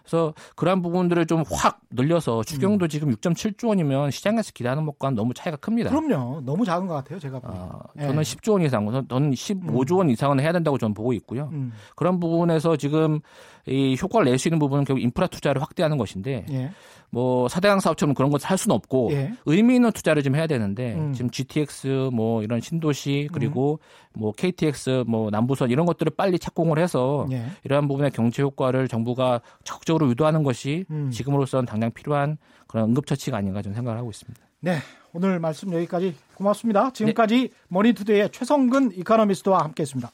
예. 0.02 0.08
그래서 0.12 0.34
그러한 0.56 0.82
부분들을 0.82 1.26
좀 1.26 1.42
확 1.52 1.80
늘려서 1.90 2.42
추경도 2.44 2.86
음. 2.86 2.88
지금 2.88 3.10
6.7조 3.14 3.68
원이면 3.68 4.10
시장에서 4.10 4.52
기대하는 4.52 4.86
것과는 4.86 5.14
너무 5.16 5.34
차이가 5.34 5.56
큽니다. 5.58 5.90
그럼요. 5.90 6.40
너무 6.44 6.64
작은 6.64 6.86
것 6.86 6.94
같아요. 6.94 7.18
제가. 7.18 7.40
어, 7.44 7.80
저는 7.98 8.16
예. 8.18 8.20
10조 8.22 8.52
원 8.52 8.62
이상, 8.62 9.06
저는 9.08 9.32
15조 9.32 9.98
원 9.98 10.10
이상은 10.10 10.40
해야 10.40 10.52
된다고 10.52 10.78
저는 10.78 10.94
보고 10.94 11.12
있고요. 11.12 11.50
음. 11.52 11.72
그런 11.96 12.18
부분에서 12.20 12.76
지금 12.76 13.20
이 13.66 13.96
효과를 14.00 14.30
낼 14.30 14.38
수 14.38 14.48
있는 14.48 14.58
부분은 14.58 14.84
결국 14.84 15.02
인프라 15.02 15.26
투자를 15.26 15.60
확대하는 15.62 15.98
것인데 15.98 16.46
예. 16.50 16.70
뭐 17.10 17.46
사대강 17.46 17.78
사업처럼 17.80 18.14
그런 18.14 18.30
것을 18.30 18.48
할 18.48 18.56
수는 18.56 18.74
없고 18.74 19.10
예. 19.12 19.32
의미 19.44 19.74
있는 19.74 19.92
투자를 19.92 20.22
좀 20.22 20.34
해야 20.34 20.46
되는데 20.46 20.94
음. 20.94 21.12
지금 21.12 21.30
GTX 21.30 22.08
뭐 22.12 22.42
이런 22.42 22.60
신도시 22.60 23.28
그리고 23.32 23.78
음. 24.14 24.20
뭐 24.20 24.32
KTX 24.32 25.04
뭐 25.06 25.28
남부선 25.30 25.70
이런 25.70 25.84
것들을 25.84 26.10
빨리 26.16 26.38
착공을 26.38 26.78
해서 26.78 27.26
예. 27.30 27.44
이러한 27.64 27.86
부분의 27.86 28.12
경제 28.12 28.42
효과를 28.42 28.88
정부가 28.88 29.42
적극적으로 29.62 29.91
유도하는 30.00 30.42
것이 30.42 30.84
음. 30.90 31.10
지금으로서는 31.10 31.66
당장 31.66 31.90
필요한 31.90 32.38
그런 32.66 32.88
응급처치가 32.90 33.36
아닌가 33.36 33.62
저는 33.62 33.74
생각을 33.74 33.98
하고 33.98 34.10
있습니다. 34.10 34.40
네. 34.60 34.78
오늘 35.12 35.38
말씀 35.40 35.72
여기까지 35.72 36.14
고맙습니다. 36.34 36.90
지금까지 36.92 37.48
네. 37.48 37.48
머니투데이의 37.68 38.30
최성근 38.30 38.92
이카노미스트와 38.94 39.64
함께 39.64 39.82
했습니다. 39.82 40.10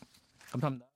감사합니다. 0.50 0.86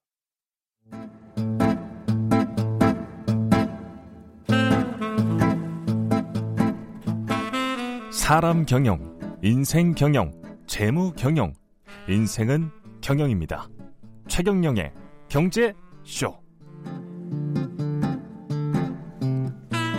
사람 8.10 8.64
경영, 8.64 9.18
인생 9.42 9.94
경영, 9.94 10.32
재무 10.66 11.12
경영. 11.12 11.52
인생은 12.08 12.70
경영입니다. 13.00 13.68
최경영의 14.28 14.92
경제 15.28 15.74
쇼. 16.04 16.41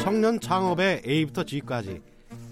청년 0.04 0.38
창업의 0.38 1.04
A부터 1.08 1.46
G까지 1.46 2.02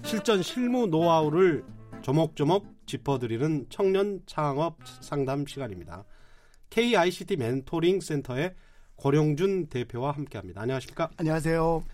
실전 0.06 0.42
실무 0.42 0.86
노하우를 0.86 1.62
조목조목 2.00 2.86
짚어드리는 2.86 3.66
청년 3.68 4.22
창업 4.24 4.78
상담 5.02 5.44
시간입니다. 5.44 6.06
KICT 6.70 7.36
멘토링 7.36 8.00
센터의 8.00 8.54
고령준 8.96 9.66
대표와 9.66 10.12
함께합니다. 10.12 10.62
안녕하십니까? 10.62 11.10
안녕하세요. 11.18 11.84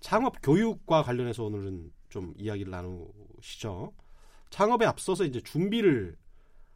창업 0.00 0.36
교육과 0.42 1.02
관련해서 1.02 1.44
오늘은 1.44 1.90
좀 2.10 2.34
이야기를 2.36 2.70
나누시죠. 2.70 3.94
창업에 4.50 4.84
앞서서 4.84 5.24
이제 5.24 5.40
준비를 5.40 6.14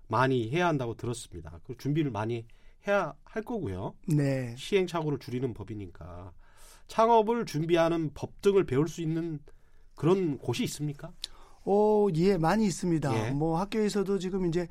많이 0.09 0.51
해야 0.51 0.69
한다고 0.69 0.95
들었습니다. 0.95 1.61
그 1.65 1.77
준비를 1.77 2.11
많이 2.11 2.47
해야 2.89 3.13
할 3.23 3.43
거고요. 3.43 3.95
네. 4.09 4.55
시행착오를 4.57 5.19
줄이는 5.19 5.53
법이니까 5.53 6.33
창업을 6.87 7.47
준비하는 7.47 8.11
법 8.15 8.41
등을 8.43 8.65
배울 8.65 8.89
수 8.89 9.01
있는 9.01 9.41
그런 9.95 10.39
곳이 10.39 10.65
있습니까? 10.65 11.13
오, 11.65 12.11
예, 12.15 12.37
많이 12.37 12.67
있습니다. 12.67 13.29
예. 13.29 13.31
뭐 13.31 13.59
학교에서도 13.59 14.19
지금 14.19 14.47
이제 14.47 14.69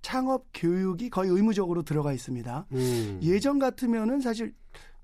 창업 0.00 0.44
교육이 0.54 1.10
거의 1.10 1.28
의무적으로 1.28 1.82
들어가 1.82 2.12
있습니다. 2.12 2.66
음. 2.70 3.18
예전 3.24 3.58
같으면은 3.58 4.20
사실 4.20 4.54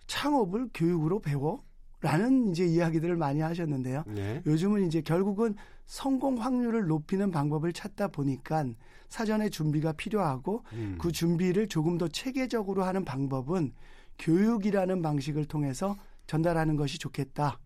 창업을 0.06 0.68
교육으로 0.72 1.18
배워? 1.18 1.64
라는 2.04 2.50
이제 2.50 2.66
이야기들을 2.66 3.16
많이 3.16 3.40
하셨는데요. 3.40 4.04
네. 4.08 4.42
요즘은 4.44 4.86
이제 4.86 5.00
결국은 5.00 5.54
성공 5.86 6.36
확률을 6.38 6.86
높이는 6.86 7.30
방법을 7.30 7.72
찾다 7.72 8.08
보니까 8.08 8.66
사전에 9.08 9.48
준비가 9.48 9.92
필요하고 9.92 10.64
음. 10.74 10.98
그 11.00 11.10
준비를 11.12 11.66
조금 11.68 11.96
더 11.96 12.06
체계적으로 12.06 12.84
하는 12.84 13.06
방법은 13.06 13.72
교육이라는 14.18 15.00
방식을 15.00 15.46
통해서 15.46 15.96
전달하는 16.26 16.76
것이 16.76 16.98
좋겠다. 16.98 17.58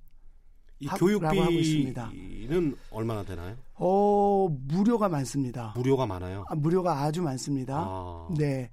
이 0.79 0.87
교육비는 0.87 2.77
얼마나 2.93 3.25
되나요? 3.25 3.57
어, 3.75 4.49
무료가 4.69 5.09
많습니다. 5.09 5.73
무료가 5.75 6.07
많아요? 6.07 6.45
아, 6.49 6.55
무료가 6.55 7.01
아주 7.03 7.23
많습니다. 7.23 7.77
아. 7.77 8.29
네. 8.39 8.71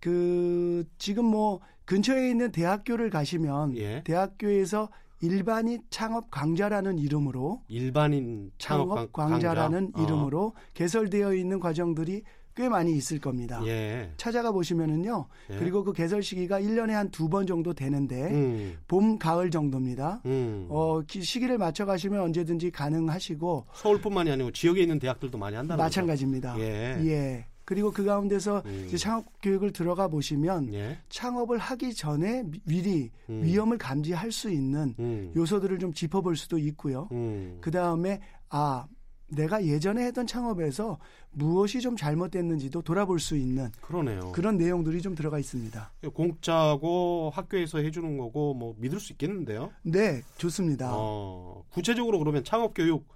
그, 0.00 0.84
지금 0.98 1.24
뭐, 1.26 1.60
근처에 1.84 2.30
있는 2.30 2.50
대학교를 2.52 3.10
가시면, 3.10 3.76
예. 3.76 4.02
대학교에서 4.04 4.88
일반인 5.20 5.82
창업 5.90 6.30
강좌라는 6.30 6.98
이름으로 6.98 7.62
일반인 7.68 8.50
창업, 8.58 8.88
창업 8.96 9.12
강좌라는 9.12 9.92
강좌? 9.92 9.98
어. 10.00 10.04
이름으로 10.04 10.42
어. 10.48 10.52
개설되어 10.74 11.34
있는 11.34 11.60
과정들이 11.60 12.22
꽤 12.56 12.68
많이 12.68 12.92
있을 12.94 13.18
겁니다. 13.18 13.60
예. 13.66 14.12
찾아가 14.16 14.52
보시면은요. 14.52 15.26
예. 15.50 15.56
그리고 15.56 15.82
그 15.82 15.92
개설 15.92 16.22
시기가 16.22 16.60
1년에 16.60 16.90
한 16.90 17.10
두 17.10 17.28
번 17.28 17.46
정도 17.46 17.72
되는데 17.74 18.30
음. 18.32 18.76
봄, 18.86 19.18
가을 19.18 19.50
정도입니다. 19.50 20.20
음. 20.26 20.66
어, 20.68 21.00
시기를 21.08 21.58
맞춰 21.58 21.84
가시면 21.86 22.20
언제든지 22.20 22.70
가능하시고 22.70 23.66
서울뿐만이 23.72 24.30
아니고 24.30 24.52
지역에 24.52 24.82
있는 24.82 24.98
대학들도 24.98 25.36
많이 25.38 25.56
한다는 25.56 25.82
마찬가지입니다. 25.82 26.56
예. 26.60 26.98
예. 27.06 27.46
그리고 27.64 27.90
그 27.90 28.04
가운데서 28.04 28.62
음. 28.66 28.84
이제 28.86 28.96
창업 28.96 29.26
교육을 29.42 29.72
들어가 29.72 30.08
보시면 30.08 30.72
예. 30.74 30.98
창업을 31.08 31.58
하기 31.58 31.94
전에 31.94 32.44
미리 32.64 33.10
음. 33.30 33.42
위험을 33.42 33.78
감지할 33.78 34.32
수 34.32 34.50
있는 34.50 34.94
음. 34.98 35.32
요소들을 35.34 35.78
좀 35.78 35.92
짚어볼 35.92 36.36
수도 36.36 36.58
있고요. 36.58 37.08
음. 37.12 37.58
그 37.60 37.70
다음에 37.70 38.20
아 38.50 38.86
내가 39.28 39.64
예전에 39.64 40.04
했던 40.04 40.26
창업에서 40.26 40.98
무엇이 41.32 41.80
좀 41.80 41.96
잘못됐는지도 41.96 42.82
돌아볼 42.82 43.18
수 43.18 43.36
있는 43.36 43.70
그러네요. 43.80 44.30
그런 44.32 44.58
내용들이 44.58 45.02
좀 45.02 45.14
들어가 45.14 45.38
있습니다. 45.38 45.92
공짜고 46.12 47.32
학교에서 47.34 47.78
해주는 47.78 48.16
거고 48.18 48.54
뭐 48.54 48.74
믿을 48.78 49.00
수 49.00 49.12
있겠는데요? 49.12 49.72
네, 49.82 50.22
좋습니다. 50.36 50.90
어, 50.92 51.64
구체적으로 51.70 52.18
그러면 52.18 52.44
창업 52.44 52.74
교육 52.74 53.06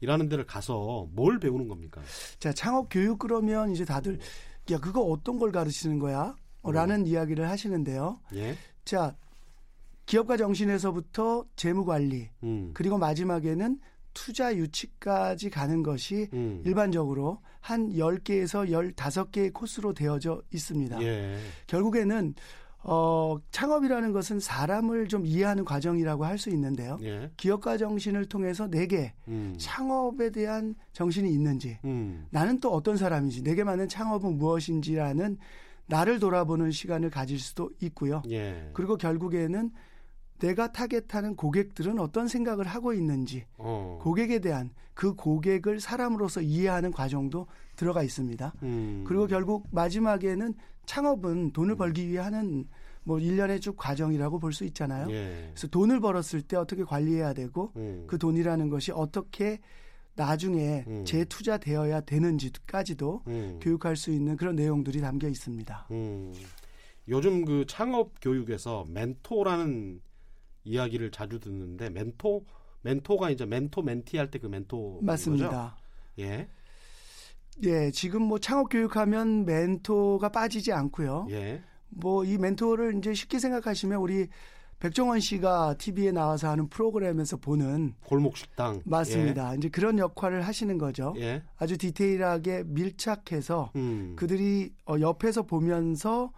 일하는 0.00 0.28
데를 0.28 0.46
가서 0.46 1.06
뭘 1.12 1.38
배우는 1.38 1.68
겁니까? 1.68 2.00
자, 2.38 2.52
창업 2.52 2.88
교육 2.90 3.18
그러면 3.18 3.70
이제 3.70 3.84
다들 3.84 4.18
야, 4.70 4.78
그거 4.78 5.00
어떤 5.02 5.38
걸 5.38 5.52
가르치는 5.52 5.98
거야? 5.98 6.34
어, 6.62 6.72
라는 6.72 7.00
음. 7.00 7.06
이야기를 7.06 7.48
하시는데요. 7.48 8.20
예? 8.34 8.56
자, 8.84 9.16
기업가 10.06 10.36
정신에서부터 10.36 11.44
재무 11.56 11.84
관리, 11.84 12.28
음. 12.42 12.70
그리고 12.74 12.98
마지막에는 12.98 13.78
투자 14.12 14.54
유치까지 14.54 15.50
가는 15.50 15.82
것이 15.82 16.28
음. 16.32 16.62
일반적으로 16.64 17.40
한 17.60 17.90
10개에서 17.90 18.68
15개의 18.96 19.52
코스로 19.52 19.92
되어져 19.94 20.42
있습니다. 20.52 21.02
예. 21.02 21.38
결국에는 21.66 22.34
어, 22.82 23.38
창업이라는 23.50 24.12
것은 24.12 24.40
사람을 24.40 25.08
좀 25.08 25.26
이해하는 25.26 25.64
과정이라고 25.64 26.24
할 26.24 26.38
수 26.38 26.48
있는데요. 26.50 26.98
예. 27.02 27.30
기업가 27.36 27.76
정신을 27.76 28.24
통해서 28.26 28.66
내게 28.66 29.12
음. 29.28 29.54
창업에 29.58 30.30
대한 30.30 30.74
정신이 30.94 31.30
있는지, 31.30 31.78
음. 31.84 32.26
나는 32.30 32.58
또 32.60 32.72
어떤 32.72 32.96
사람인지, 32.96 33.42
내게 33.42 33.62
맞는 33.62 33.88
창업은 33.88 34.38
무엇인지라는 34.38 35.36
나를 35.86 36.18
돌아보는 36.18 36.70
시간을 36.70 37.10
가질 37.10 37.38
수도 37.38 37.70
있고요. 37.80 38.22
예. 38.30 38.70
그리고 38.72 38.96
결국에는 38.96 39.70
내가 40.40 40.72
타겟하는 40.72 41.36
고객들은 41.36 41.98
어떤 41.98 42.26
생각을 42.28 42.66
하고 42.66 42.92
있는지, 42.92 43.44
어. 43.58 43.98
고객에 44.02 44.40
대한 44.40 44.70
그 44.94 45.14
고객을 45.14 45.80
사람으로서 45.80 46.40
이해하는 46.42 46.90
과정도 46.90 47.46
들어가 47.76 48.02
있습니다. 48.02 48.52
음. 48.62 49.04
그리고 49.06 49.26
결국 49.26 49.66
마지막에는 49.70 50.54
창업은 50.86 51.52
돈을 51.52 51.74
음. 51.74 51.78
벌기 51.78 52.08
위해 52.08 52.18
하는 52.18 52.66
뭐 53.04 53.18
일련의 53.18 53.60
쭉 53.60 53.76
과정이라고 53.76 54.38
볼 54.38 54.52
수 54.52 54.64
있잖아요. 54.64 55.10
예. 55.10 55.50
그래서 55.52 55.68
돈을 55.68 56.00
벌었을 56.00 56.42
때 56.42 56.56
어떻게 56.56 56.84
관리해야 56.84 57.32
되고 57.32 57.72
음. 57.76 58.04
그 58.06 58.18
돈이라는 58.18 58.68
것이 58.68 58.92
어떻게 58.92 59.60
나중에 60.16 60.84
음. 60.86 61.04
재투자되어야 61.04 62.02
되는지까지도 62.02 63.22
음. 63.28 63.58
교육할 63.62 63.96
수 63.96 64.10
있는 64.10 64.36
그런 64.36 64.56
내용들이 64.56 65.00
담겨 65.00 65.28
있습니다. 65.28 65.86
음. 65.92 66.34
요즘 67.08 67.44
그 67.44 67.64
창업 67.66 68.20
교육에서 68.20 68.84
멘토라는 68.90 70.00
이야기를 70.64 71.10
자주 71.10 71.38
듣는데 71.40 71.90
멘토 71.90 72.44
멘토가 72.82 73.30
이제 73.30 73.44
멘토 73.46 73.82
멘티 73.82 74.16
할 74.16 74.30
때 74.30 74.38
그 74.38 74.46
멘토 74.46 75.00
맞습니다. 75.02 75.48
거죠? 75.48 75.72
예. 76.18 76.48
예, 77.64 77.90
지금 77.90 78.22
뭐 78.22 78.38
창업 78.38 78.68
교육하면 78.70 79.44
멘토가 79.44 80.30
빠지지 80.30 80.72
않고요. 80.72 81.26
예. 81.30 81.62
뭐 81.88 82.24
이 82.24 82.38
멘토를 82.38 82.96
이제 82.98 83.12
쉽게 83.12 83.38
생각하시면 83.38 83.98
우리 84.00 84.28
백종원 84.78 85.20
씨가 85.20 85.74
TV에 85.76 86.10
나와서 86.10 86.48
하는 86.48 86.68
프로그램에서 86.68 87.36
보는 87.36 87.94
골목 88.06 88.38
식당 88.38 88.80
맞습니다. 88.86 89.52
예. 89.52 89.56
이제 89.58 89.68
그런 89.68 89.98
역할을 89.98 90.40
하시는 90.42 90.78
거죠. 90.78 91.12
예. 91.18 91.42
아주 91.58 91.76
디테일하게 91.76 92.62
밀착해서 92.66 93.72
음. 93.76 94.14
그들이 94.16 94.72
어, 94.86 94.94
옆에서 95.00 95.42
보면서 95.42 96.32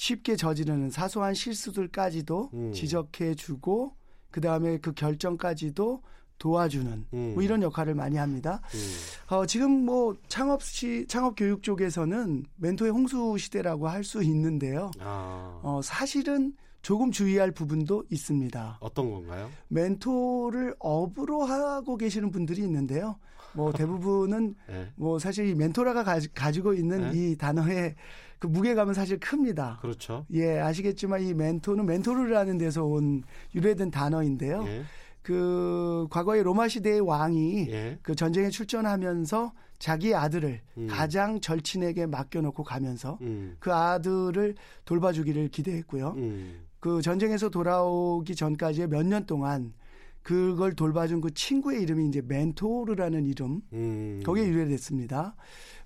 쉽게 0.00 0.34
저지르는 0.34 0.88
사소한 0.88 1.34
실수들까지도 1.34 2.50
음. 2.54 2.72
지적해주고 2.72 3.94
그 4.30 4.40
다음에 4.40 4.78
그 4.78 4.92
결정까지도 4.94 6.02
도와주는 6.38 7.06
음. 7.12 7.32
뭐 7.34 7.42
이런 7.42 7.60
역할을 7.60 7.94
많이 7.94 8.16
합니다. 8.16 8.62
음. 8.72 9.36
어, 9.36 9.44
지금 9.44 9.84
뭐 9.84 10.16
창업 10.26 10.62
시 10.62 11.04
창업 11.06 11.34
교육 11.36 11.62
쪽에서는 11.62 12.46
멘토의 12.56 12.90
홍수 12.92 13.36
시대라고 13.36 13.88
할 13.88 14.02
수 14.02 14.22
있는데요. 14.22 14.90
아. 15.00 15.60
어, 15.62 15.80
사실은 15.84 16.54
조금 16.80 17.10
주의할 17.10 17.50
부분도 17.50 18.04
있습니다. 18.10 18.78
어떤 18.80 19.10
건가요? 19.10 19.50
멘토를 19.68 20.74
업으로 20.78 21.42
하고 21.44 21.98
계시는 21.98 22.30
분들이 22.30 22.62
있는데요. 22.62 23.16
뭐 23.52 23.70
대부분은 23.76 24.54
네. 24.66 24.92
뭐 24.96 25.18
사실 25.18 25.46
이 25.46 25.54
멘토라가 25.54 26.04
가, 26.04 26.52
지 26.52 26.62
고 26.62 26.72
있는 26.72 27.10
네. 27.10 27.32
이 27.32 27.36
단어의 27.36 27.96
그 28.40 28.46
무게감은 28.48 28.94
사실 28.94 29.20
큽니다. 29.20 29.78
그렇죠. 29.82 30.26
예, 30.32 30.58
아시겠지만 30.58 31.20
이 31.22 31.34
멘토는 31.34 31.86
멘토르라는 31.86 32.58
데서 32.58 32.84
온 32.84 33.22
유래된 33.54 33.90
단어인데요. 33.92 34.64
예. 34.66 34.82
그 35.22 36.06
과거의 36.10 36.42
로마 36.42 36.66
시대의 36.66 37.00
왕이 37.00 37.68
예. 37.68 37.98
그 38.02 38.14
전쟁에 38.16 38.48
출전하면서 38.48 39.52
자기 39.78 40.14
아들을 40.14 40.60
음. 40.78 40.86
가장 40.88 41.40
절친에게 41.40 42.06
맡겨놓고 42.06 42.64
가면서 42.64 43.18
음. 43.20 43.56
그 43.60 43.72
아들을 43.72 44.54
돌봐주기를 44.86 45.48
기대했고요. 45.48 46.14
음. 46.16 46.64
그 46.80 47.02
전쟁에서 47.02 47.50
돌아오기 47.50 48.34
전까지의 48.34 48.88
몇 48.88 49.02
년 49.04 49.26
동안 49.26 49.74
그걸 50.22 50.74
돌봐준 50.74 51.20
그 51.20 51.32
친구의 51.32 51.82
이름이 51.82 52.08
이제 52.08 52.22
멘토르라는 52.22 53.26
이름 53.26 53.60
음. 53.72 54.20
거기에 54.24 54.46
유래됐습니다. 54.48 55.34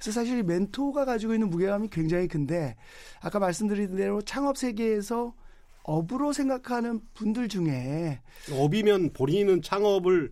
그래서 0.05 0.21
사실 0.21 0.43
멘토가 0.43 1.07
가지고 1.07 1.33
있는 1.33 1.49
무게감이 1.49 1.89
굉장히 1.89 2.29
큰데 2.29 2.77
아까 3.23 3.39
말씀드린 3.39 3.97
대로 3.97 4.21
창업 4.21 4.59
세계에서 4.59 5.33
업으로 5.83 6.35
생각하는 6.35 7.01
분들 7.15 7.49
중에 7.49 8.21
업이면 8.53 9.15
본인은 9.15 9.63
창업을 9.63 10.31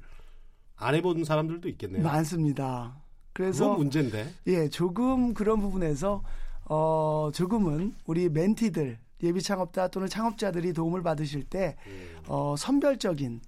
안 0.77 0.95
해본 0.95 1.25
사람들도 1.25 1.71
있겠네요. 1.71 2.03
많습니다. 2.03 3.01
그래서 3.33 3.75
문제인데. 3.75 4.29
예, 4.49 4.69
조금 4.69 5.33
그런 5.33 5.59
부분에서 5.61 6.23
어 6.67 7.31
조금은 7.33 7.95
우리 8.05 8.29
멘티들 8.29 8.99
예비 9.23 9.41
창업자 9.41 9.89
또는 9.89 10.07
창업자들이 10.07 10.75
도움을 10.75 11.03
받으실 11.03 11.45
때 11.45 11.77
음. 11.87 12.17
어, 12.27 12.57
선별적인 12.59 13.41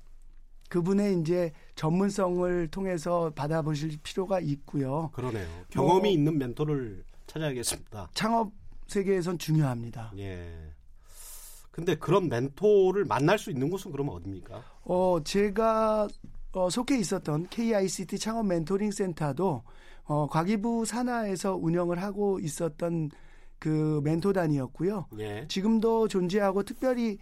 그분의 0.68 1.20
이제 1.20 1.53
전문성을 1.77 2.68
통해서 2.68 3.31
받아보실 3.35 3.98
필요가 4.03 4.40
있고요. 4.40 5.11
그러네요. 5.12 5.46
경험이 5.70 6.09
어, 6.09 6.12
있는 6.12 6.38
멘토를 6.38 7.05
찾아야겠습니다. 7.27 8.11
창업 8.14 8.53
세계에선 8.87 9.38
중요합니다. 9.38 10.12
예. 10.18 10.72
근데 11.70 11.96
그런 11.96 12.29
멘토를 12.29 13.05
만날 13.05 13.38
수 13.38 13.50
있는 13.50 13.68
곳은 13.68 13.90
그러면 13.90 14.14
어디입니까? 14.14 14.62
어, 14.85 15.18
제가 15.24 16.07
어, 16.53 16.70
속해 16.70 16.96
있었던 16.98 17.48
KICT 17.48 18.18
창업 18.18 18.46
멘토링 18.46 18.92
센터도 18.92 19.62
어, 20.05 20.27
과기부 20.29 20.85
산하에서 20.85 21.57
운영을 21.57 22.00
하고 22.00 22.38
있었던 22.38 23.11
그 23.59 24.00
멘토단이었고요. 24.05 25.07
예. 25.18 25.46
지금도 25.48 26.09
존재하고 26.09 26.62
특별히 26.62 27.18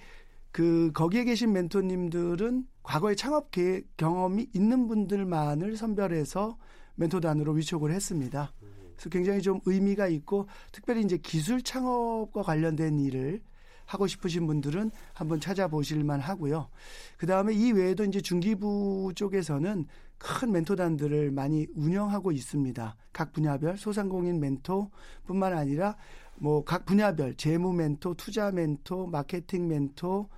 그 0.53 0.91
거기에 0.93 1.25
계신 1.25 1.53
멘토님들은 1.53 2.67
과거에 2.83 3.15
창업 3.15 3.51
경험이 3.97 4.49
있는 4.55 4.87
분들만을 4.87 5.77
선별해서 5.77 6.59
멘토단으로 6.95 7.53
위촉을 7.53 7.91
했습니다. 7.91 8.53
그래서 8.95 9.09
굉장히 9.09 9.41
좀 9.41 9.61
의미가 9.65 10.09
있고 10.09 10.47
특별히 10.71 11.03
이제 11.03 11.17
기술 11.17 11.63
창업과 11.63 12.43
관련된 12.43 13.01
일을 13.01 13.41
하고 13.87 14.07
싶으신 14.07 14.47
분들은 14.47 14.91
한번 15.15 15.41
찾아보실만 15.41 16.21
하고요. 16.21 16.69
그 17.17 17.27
다음에 17.27 17.55
이 17.55 17.73
외에도 17.73 18.05
이제 18.05 18.21
중기부 18.21 19.13
쪽에서는 19.17 19.87
큰 20.19 20.53
멘토단들을 20.53 21.33
많이 21.33 21.67
운영하고 21.75 22.31
있습니다. 22.31 22.97
각 23.13 23.33
분야별 23.33 23.77
소상공인 23.79 24.39
멘토뿐만 24.39 25.55
아니라 25.55 25.97
뭐 26.37 26.65
각 26.65 26.85
분야별 26.87 27.35
재무 27.35 27.73
멘토, 27.73 28.15
투자 28.15 28.51
멘토, 28.51 29.07
마케팅 29.07 29.69
멘토, 29.69 30.29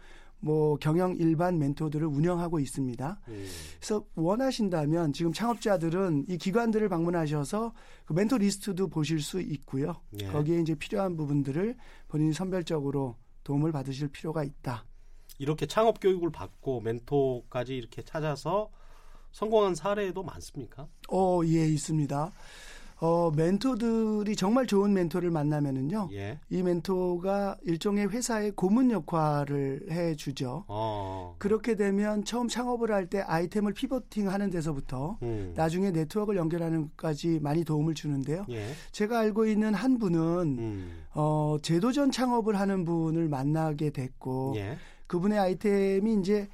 뭐 0.45 0.77
경영 0.77 1.17
일반 1.17 1.59
멘토들을 1.59 2.07
운영하고 2.07 2.61
있습니다. 2.61 3.21
음. 3.29 3.47
그래서 3.79 4.05
원하신다면 4.15 5.15
지금 5.15 5.33
창업자들은 5.33 6.27
이 6.29 6.37
기관들을 6.37 6.87
방문하셔서 6.91 7.73
그 8.05 8.13
멘토 8.13 8.37
리스트도 8.37 8.89
보실 8.89 9.21
수 9.23 9.41
있고요. 9.41 9.97
예. 10.21 10.27
거기에 10.27 10.61
이제 10.61 10.75
필요한 10.75 11.17
부분들을 11.17 11.77
본인이 12.09 12.35
선별적으로 12.35 13.17
도움을 13.43 13.73
받으실 13.73 14.09
필요가 14.09 14.45
있다. 14.45 14.85
이렇게 15.39 15.65
창업 15.65 15.99
교육을 16.01 16.31
받고 16.31 16.83
멘토까지 16.83 17.75
이렇게 17.75 18.03
찾아서 18.03 18.71
성공한 19.33 19.75
사례도 19.75 20.23
많습니까? 20.23 20.87
어, 21.11 21.41
예, 21.47 21.67
있습니다. 21.67 22.33
어, 23.01 23.31
멘토들이 23.35 24.37
정말 24.37 24.67
좋은 24.67 24.93
멘토를 24.93 25.31
만나면은요. 25.31 26.09
예. 26.13 26.39
이 26.49 26.63
멘토가 26.63 27.57
일종의 27.65 28.09
회사의 28.11 28.53
고문 28.53 28.91
역할을 28.91 29.87
해 29.91 30.15
주죠. 30.15 30.65
어. 30.69 31.35
그렇게 31.39 31.75
되면 31.75 32.25
처음 32.25 32.49
창업을 32.49 32.93
할 32.93 33.05
때 33.05 33.21
아이템을 33.21 33.75
pivoting 33.75 34.31
하는 34.31 34.49
데서부터 34.49 35.19
음. 35.23 35.53
나중에 35.55 35.91
네트워크를 35.91 36.39
연결하는 36.39 36.89
것까지 36.89 37.39
많이 37.43 37.63
도움을 37.65 37.93
주는데요. 37.95 38.47
예. 38.49 38.69
제가 38.93 39.19
알고 39.19 39.47
있는 39.47 39.75
한 39.75 39.99
분은 39.99 40.19
음. 40.59 41.03
어, 41.13 41.59
제도전 41.61 42.11
창업을 42.11 42.59
하는 42.59 42.87
분을 42.87 43.29
만나게 43.29 43.91
됐고 43.91 44.55
예. 44.57 44.79
그분의 45.07 45.39
아이템이 45.39 46.15
이제 46.21 46.49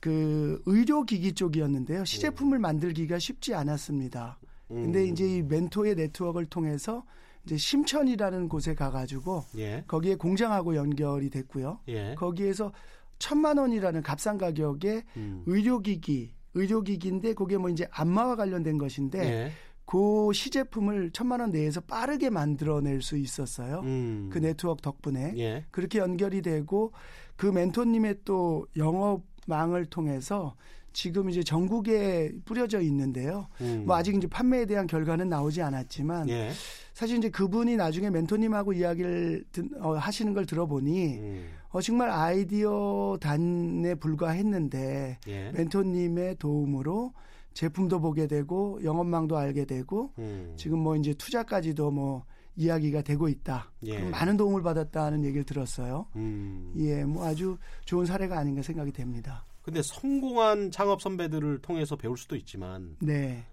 그 0.00 0.60
의료기기 0.66 1.34
쪽이었는데요. 1.34 2.04
시제품을 2.04 2.58
음. 2.58 2.62
만들기가 2.62 3.18
쉽지 3.20 3.54
않았습니다. 3.54 4.38
근데 4.68 5.00
음. 5.00 5.06
이제 5.06 5.26
이 5.26 5.42
멘토의 5.42 5.94
네트워크를 5.94 6.46
통해서 6.46 7.04
이제 7.44 7.56
심천이라는 7.56 8.48
곳에 8.48 8.74
가가지고 8.74 9.44
예. 9.58 9.84
거기에 9.86 10.14
공장하고 10.16 10.76
연결이 10.76 11.28
됐고요. 11.30 11.80
예. 11.88 12.14
거기에서 12.14 12.72
천만 13.18 13.58
원이라는 13.58 14.02
값싼 14.02 14.38
가격에 14.38 15.04
음. 15.16 15.42
의료기기, 15.46 16.32
의료기기인데 16.54 17.34
그게 17.34 17.58
뭐 17.58 17.68
이제 17.68 17.86
안마와 17.90 18.36
관련된 18.36 18.78
것인데 18.78 19.18
예. 19.18 19.52
그 19.86 20.32
시제품을 20.32 21.10
천만 21.10 21.40
원 21.40 21.50
내에서 21.50 21.80
빠르게 21.82 22.30
만들어낼 22.30 23.02
수 23.02 23.18
있었어요. 23.18 23.80
음. 23.80 24.30
그 24.32 24.38
네트워크 24.38 24.80
덕분에 24.80 25.34
예. 25.36 25.66
그렇게 25.70 25.98
연결이 25.98 26.40
되고 26.40 26.92
그 27.36 27.46
멘토님의 27.46 28.20
또 28.24 28.66
영업망을 28.76 29.86
통해서 29.86 30.56
지금 30.94 31.28
이제 31.28 31.42
전국에 31.42 32.32
뿌려져 32.46 32.80
있는데요. 32.80 33.48
음. 33.60 33.82
뭐 33.84 33.96
아직 33.96 34.14
이제 34.14 34.26
판매에 34.26 34.64
대한 34.64 34.86
결과는 34.86 35.28
나오지 35.28 35.60
않았지만 35.60 36.30
예. 36.30 36.52
사실 36.94 37.18
이제 37.18 37.28
그분이 37.28 37.76
나중에 37.76 38.08
멘토님하고 38.08 38.72
이야기를 38.72 39.44
어, 39.80 39.94
하시는 39.94 40.32
걸 40.32 40.46
들어보니 40.46 41.18
음. 41.18 41.46
어, 41.70 41.80
정말 41.82 42.08
아이디어 42.10 43.18
단에 43.20 43.96
불과했는데 43.96 45.18
예. 45.26 45.50
멘토님의 45.50 46.36
도움으로 46.38 47.12
제품도 47.52 48.00
보게 48.00 48.26
되고 48.28 48.78
영업망도 48.82 49.36
알게 49.36 49.64
되고 49.64 50.12
음. 50.18 50.54
지금 50.56 50.78
뭐 50.78 50.96
이제 50.96 51.12
투자까지도 51.12 51.90
뭐 51.90 52.24
이야기가 52.56 53.02
되고 53.02 53.28
있다. 53.28 53.72
예. 53.86 53.98
많은 53.98 54.36
도움을 54.36 54.62
받았다는 54.62 55.24
얘기를 55.24 55.42
들었어요. 55.44 56.06
음. 56.14 56.72
예, 56.78 57.04
뭐 57.04 57.26
아주 57.26 57.58
좋은 57.84 58.06
사례가 58.06 58.38
아닌가 58.38 58.62
생각이 58.62 58.92
됩니다. 58.92 59.44
근데 59.64 59.80
성공한 59.80 60.70
창업 60.70 61.00
선배들을 61.00 61.62
통해서 61.62 61.96
배울 61.96 62.18
수도 62.18 62.36
있지만 62.36 62.96
네. 63.00 63.44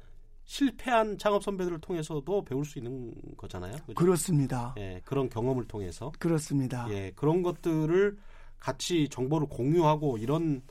실패한 0.43 1.17
창업 1.17 1.41
선배들을 1.41 1.80
통해서도 1.80 2.43
배울 2.43 2.65
수 2.65 2.80
있는 2.80 3.13
거잖아요. 3.38 3.78
그죠? 3.78 3.93
그렇습니다 3.93 4.76
예, 4.78 5.02
그런 5.06 5.30
경험을 5.30 5.65
통해서 5.69 6.12
그렇습니다. 6.19 6.86
예, 6.89 7.13
그런 7.15 7.41
것들을 7.41 8.17
같이 8.60 9.08
정보를 9.08 9.47
공유하고 9.47 10.17
이런 10.17 10.62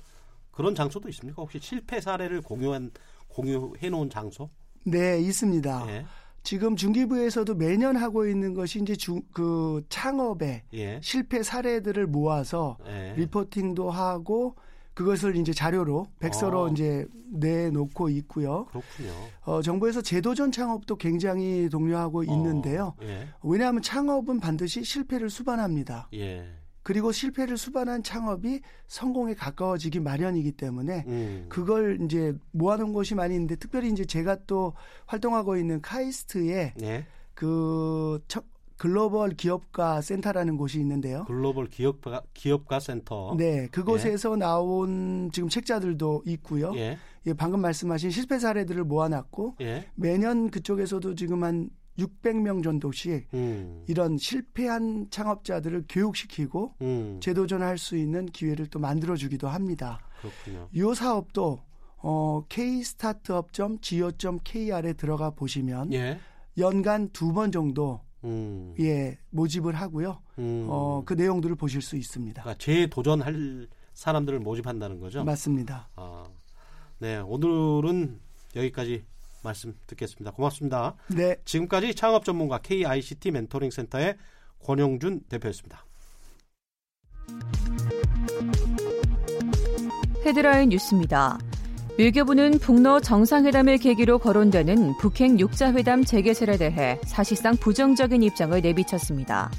그런 0.51 0.75
장소도 0.75 1.09
있습니까? 1.09 1.41
혹시 1.41 1.59
실패 1.59 2.03
사례를 2.03 2.43
공유한 2.43 2.91
공유해 3.29 3.89
놓은 3.89 4.11
장소? 4.11 4.51
네, 4.85 5.19
있습니다. 5.21 5.87
예. 5.89 6.07
지금 6.43 6.77
중기부에서도 6.77 7.55
매년 7.55 7.97
하고 7.97 8.27
있는 8.27 8.53
것이 8.53 8.81
이제 8.81 8.95
주, 8.95 9.23
그 9.33 9.83
창업의 9.89 10.65
예. 10.75 11.01
실패 11.03 11.43
사례들을 11.43 12.07
모아서 12.09 12.77
예. 12.87 13.15
리포팅도 13.17 13.91
하고 13.91 14.57
그것을 15.01 15.35
이제 15.37 15.55
자료로 15.55 16.09
백서로 16.19 16.67
아. 16.67 16.71
이제 16.71 17.07
내놓고 17.33 18.11
있고요. 18.11 18.67
그렇군요. 18.67 19.11
어, 19.47 19.63
정부에서 19.63 20.03
제도전 20.03 20.53
창업도 20.53 20.97
굉장히 20.97 21.71
독려하고 21.71 22.21
어. 22.21 22.23
있는데요. 22.25 22.93
예. 23.03 23.29
왜냐하면 23.43 23.81
창업은 23.81 24.41
반드시 24.41 24.85
실패를 24.85 25.31
수반합니다. 25.31 26.11
예. 26.13 26.47
그리고 26.83 27.13
실패를 27.13 27.57
수반한 27.57 28.03
창업이 28.03 28.61
성공에 28.89 29.35
가까워지기 29.35 30.01
마련이기 30.01 30.53
때문에 30.53 31.05
음. 31.07 31.47
그걸 31.49 31.99
이제 32.03 32.35
모아놓은 32.51 32.93
것이 32.93 33.15
많이 33.15 33.35
있는데 33.35 33.57
특별히 33.57 33.91
이제 33.91 34.05
제가 34.05 34.37
또 34.47 34.75
활동하고 35.07 35.57
있는 35.57 35.81
카이스트에 35.81 36.75
예. 36.83 37.07
그 37.33 38.21
글로벌 38.81 39.31
기업가 39.33 40.01
센터라는 40.01 40.57
곳이 40.57 40.81
있는데요. 40.81 41.25
글로벌 41.27 41.67
기업가 41.67 42.23
기업가 42.33 42.81
센터. 42.81 43.35
네, 43.37 43.69
그곳에서 43.71 44.33
예. 44.33 44.37
나온 44.37 45.29
지금 45.35 45.51
책자들도 45.51 46.23
있고요. 46.25 46.73
예. 46.77 46.97
예, 47.27 47.35
방금 47.35 47.61
말씀하신 47.61 48.11
실패 48.11 48.39
사례들을 48.39 48.83
모아놨고 48.85 49.57
예. 49.61 49.87
매년 49.97 50.51
그쪽에서도 50.51 51.15
지금 51.15 51.45
한 51.45 51.69
600명 51.99 52.65
정도씩 52.65 53.29
음. 53.35 53.85
이런 53.87 54.17
실패한 54.17 55.09
창업자들을 55.11 55.85
교육시키고 55.87 56.77
음. 56.81 57.21
재도전할 57.23 57.77
수 57.77 57.99
있는 57.99 58.25
기회를 58.25 58.69
또 58.69 58.79
만들어주기도 58.79 59.47
합니다. 59.47 60.01
그렇군요. 60.23 60.71
이 60.73 60.95
사업도 60.95 61.61
어, 61.99 62.45
kstartup.go.kr에 62.49 64.95
들어가 64.95 65.29
보시면 65.33 65.93
예. 65.93 66.19
연간 66.57 67.11
두 67.11 67.35
번 67.35 67.53
정도 67.53 68.01
음. 68.25 68.75
예 68.81 69.19
모집을 69.31 69.75
하고 69.75 70.01
음. 70.39 70.67
어, 70.69 71.03
그 71.05 71.15
내용들을 71.15 71.57
보실 71.57 71.83
수 71.83 71.97
있습니다. 71.97 72.43
그러니까 72.43 72.63
재도전할 72.63 73.69
사람들을 73.95 74.39
모집한다는 74.41 75.01
거죠? 75.01 75.25
맞습니다. 75.25 75.89
아, 75.97 76.25
네, 76.99 77.19
오늘은 77.19 78.19
여기까지 78.57 79.05
말씀 79.43 79.75
듣겠습니다. 79.87 80.33
고맙습니다. 80.33 80.95
네. 81.09 81.37
지금까지 81.45 81.95
창업 81.95 82.25
전문가 82.25 82.59
KICT 82.59 83.31
멘토링 83.31 83.71
센터의 83.71 84.17
권영준 84.65 85.23
대표였습니다. 85.29 85.85
헤드라인 90.25 90.69
뉴스입니다. 90.69 91.39
외교부는 92.01 92.61
북러 92.61 92.99
정상회담을 92.99 93.77
계기로 93.77 94.21
거론되는 94.21 94.97
북핵 94.97 95.39
육자회담 95.39 96.03
재개설에 96.03 96.57
대해 96.57 96.99
사실상 97.05 97.55
부정적인 97.59 98.23
입장을 98.23 98.59
내비쳤습니다. 98.59 99.51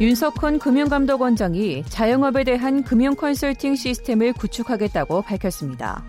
윤석훈 0.00 0.58
금융감독원장이 0.58 1.84
자영업에 1.84 2.42
대한 2.42 2.82
금융 2.82 3.14
컨설팅 3.14 3.76
시스템을 3.76 4.32
구축하겠다고 4.32 5.22
밝혔습니다. 5.22 6.02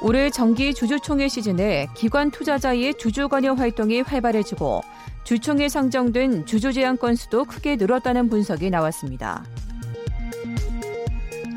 올해 0.00 0.30
정기 0.30 0.74
주주총회 0.74 1.26
시즌에 1.26 1.88
기관 1.96 2.30
투자자의 2.30 2.94
주주 2.94 3.28
관여 3.28 3.54
활동이 3.54 4.02
활발해지고 4.02 4.82
주총에 5.24 5.68
상정된 5.68 6.46
주주 6.46 6.72
제한 6.72 6.98
건수도 6.98 7.46
크게 7.46 7.74
늘었다는 7.74 8.28
분석이 8.28 8.70
나왔습니다. 8.70 9.42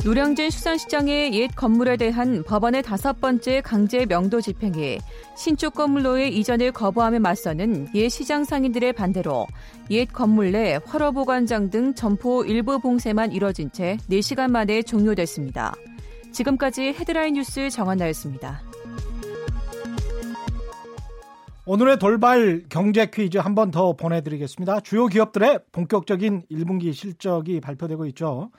노량진 0.10 0.50
수산시장의 0.50 1.36
옛 1.36 1.52
건물에 1.56 1.96
대한 1.96 2.42
법원의 2.42 2.82
다섯 2.82 3.22
번째 3.22 3.62
강제 3.62 4.08
명도 4.08 4.42
집행이 4.42 4.98
신축 5.38 5.76
건물로의 5.76 6.36
이전을 6.36 6.72
거부함에 6.72 7.20
맞서는 7.20 7.90
옛 7.94 8.10
시장 8.10 8.44
상인들의 8.44 8.94
반대로 8.94 9.46
옛 9.92 10.08
건물 10.12 10.52
내 10.54 10.80
화로 10.84 11.12
보관장 11.12 11.70
등 11.70 11.94
점포 11.94 12.44
일부 12.44 12.80
봉쇄만 12.80 13.34
이뤄진 13.34 13.70
채 13.72 13.98
4시간 14.10 14.50
만에 14.50 14.82
종료됐습니다. 14.82 15.76
지금까지 16.32 16.88
헤드라인 16.88 17.36
뉴스 17.36 17.70
정한나였습니다. 17.70 18.64
오늘의 21.68 22.00
돌발 22.00 22.64
경제 22.68 23.06
퀴즈 23.06 23.38
한 23.38 23.54
번 23.54 23.70
더 23.70 23.94
보내드리겠습니다. 23.96 24.80
주요 24.80 25.06
기업들의 25.06 25.60
본격적인 25.72 26.46
1분기 26.52 26.96
실적이 26.96 27.62
발표되고 27.62 28.08
있죠. 28.08 28.50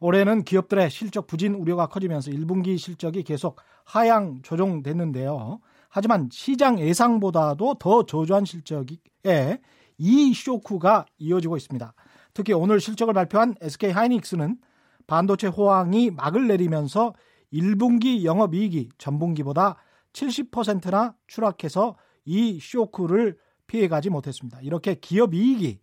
올해는 0.00 0.44
기업들의 0.44 0.90
실적 0.90 1.26
부진 1.26 1.54
우려가 1.54 1.86
커지면서 1.86 2.30
1분기 2.30 2.78
실적이 2.78 3.22
계속 3.22 3.60
하향 3.84 4.42
조정됐는데요. 4.42 5.60
하지만 5.88 6.28
시장 6.32 6.78
예상보다도 6.78 7.74
더 7.78 8.04
저조한 8.04 8.44
실적에 8.44 9.60
이 9.98 10.34
쇼크가 10.34 11.06
이어지고 11.18 11.56
있습니다. 11.56 11.94
특히 12.32 12.52
오늘 12.52 12.80
실적을 12.80 13.14
발표한 13.14 13.54
SK 13.60 13.90
하이닉스는 13.92 14.58
반도체 15.06 15.46
호황이 15.46 16.10
막을 16.10 16.48
내리면서 16.48 17.14
1분기 17.52 18.24
영업이익이 18.24 18.90
전분기보다 18.98 19.76
70%나 20.12 21.14
추락해서 21.26 21.96
이 22.24 22.58
쇼크를 22.60 23.38
피해가지 23.66 24.10
못했습니다. 24.10 24.58
이렇게 24.62 24.94
기업 24.94 25.34
이익이 25.34 25.78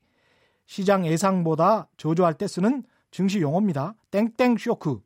시장 0.65 1.05
예상보다 1.05 1.89
저조할 1.97 2.33
때 2.33 2.47
쓰는 2.47 2.83
증시 3.11 3.41
용어입니다. 3.41 3.95
땡땡 4.09 4.57
쇼크. 4.57 5.01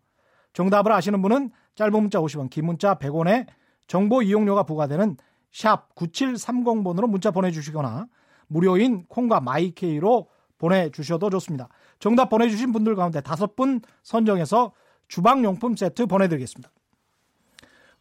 정답을 0.54 0.92
아시는 0.92 1.22
분은 1.22 1.52
짧은 1.76 1.92
문자 1.92 2.20
50원, 2.20 2.50
긴 2.50 2.66
문자 2.66 2.96
100원에 2.96 3.48
정보 3.88 4.22
이용료가 4.22 4.64
부과되는 4.64 5.18
샵 5.52 5.94
9730번으로 5.96 7.10
문자 7.10 7.32
보내주시거나 7.32 8.08
무료인 8.48 9.06
콩과 9.08 9.42
마이케이로 9.42 10.30
보내주셔도 10.58 11.30
좋습니다. 11.30 11.68
정답 12.00 12.30
보내주신 12.30 12.72
분들 12.72 12.96
가운데 12.96 13.22
다섯 13.22 13.56
분 13.56 13.82
선정해서 14.04 14.72
주방용품 15.08 15.76
세트 15.76 16.06
보내드리겠습니다. 16.06 16.72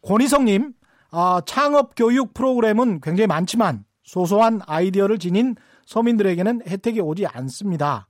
권희성님, 0.01 0.73
아, 1.11 1.41
창업 1.45 1.95
교육 1.95 2.33
프로그램은 2.33 3.01
굉장히 3.01 3.27
많지만 3.27 3.85
소소한 4.03 4.61
아이디어를 4.65 5.17
지닌 5.17 5.55
서민들에게는 5.85 6.61
혜택이 6.67 7.01
오지 7.01 7.25
않습니다. 7.25 8.07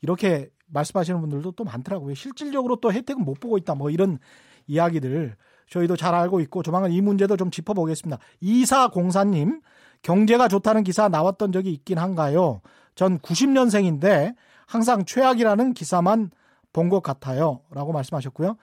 이렇게 0.00 0.50
말씀하시는 0.72 1.20
분들도 1.20 1.52
또 1.52 1.64
많더라고요. 1.64 2.14
실질적으로 2.14 2.76
또 2.76 2.92
혜택은 2.92 3.24
못 3.24 3.40
보고 3.40 3.58
있다. 3.58 3.74
뭐 3.74 3.90
이런 3.90 4.18
이야기들 4.66 5.36
저희도 5.68 5.96
잘 5.96 6.14
알고 6.14 6.40
있고 6.40 6.62
조만간 6.62 6.92
이 6.92 7.00
문제도 7.00 7.36
좀 7.36 7.50
짚어보겠습니다. 7.50 8.18
이사공사님, 8.40 9.60
경제가 10.02 10.48
좋다는 10.48 10.82
기사 10.84 11.08
나왔던 11.08 11.52
적이 11.52 11.72
있긴 11.72 11.98
한가요? 11.98 12.60
전 12.94 13.18
90년생인데 13.18 14.34
항상 14.66 15.04
최악이라는 15.04 15.74
기사만 15.74 16.30
본 16.72 16.88
것 16.88 17.02
같아요. 17.02 17.60
라고 17.70 17.92
말씀하셨고요. 17.92 18.56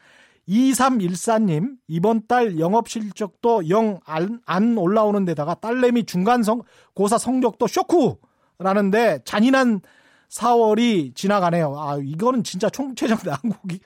2314님, 0.47 1.75
이번 1.87 2.25
달 2.27 2.59
영업 2.59 2.89
실적도 2.89 3.69
영안 3.69 4.77
올라오는 4.77 5.23
데다가 5.25 5.53
딸내미 5.53 6.05
중간 6.05 6.41
성, 6.41 6.63
고사 6.95 7.19
성적도 7.19 7.67
쇼크라는데 7.67 9.19
잔인한 9.25 9.81
4월이 10.29 11.15
지나가네요. 11.15 11.77
아, 11.77 11.97
이거는 12.01 12.43
진짜 12.43 12.69
총체적 12.69 13.21
난국이. 13.25 13.79